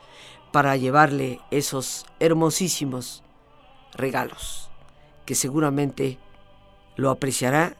para 0.51 0.75
llevarle 0.77 1.39
esos 1.51 2.07
hermosísimos 2.19 3.21
regalos 3.93 4.70
seguramente 5.35 6.17
lo 6.95 7.09
apreciará 7.09 7.75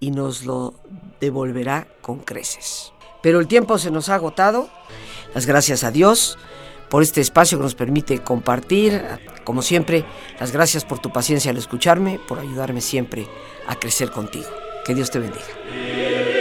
y 0.00 0.10
nos 0.10 0.44
lo 0.44 0.74
devolverá 1.20 1.88
con 2.00 2.18
creces. 2.18 2.92
Pero 3.22 3.40
el 3.40 3.46
tiempo 3.46 3.78
se 3.78 3.90
nos 3.90 4.08
ha 4.08 4.16
agotado. 4.16 4.68
Las 5.34 5.46
gracias 5.46 5.82
a 5.82 5.90
Dios 5.90 6.38
por 6.90 7.02
este 7.02 7.20
espacio 7.20 7.58
que 7.58 7.64
nos 7.64 7.74
permite 7.74 8.18
compartir. 8.18 9.02
Como 9.44 9.62
siempre, 9.62 10.04
las 10.38 10.52
gracias 10.52 10.84
por 10.84 10.98
tu 10.98 11.10
paciencia 11.10 11.50
al 11.50 11.56
escucharme, 11.56 12.20
por 12.28 12.38
ayudarme 12.38 12.80
siempre 12.80 13.26
a 13.66 13.76
crecer 13.76 14.10
contigo. 14.10 14.48
Que 14.84 14.94
Dios 14.94 15.10
te 15.10 15.18
bendiga. 15.18 16.33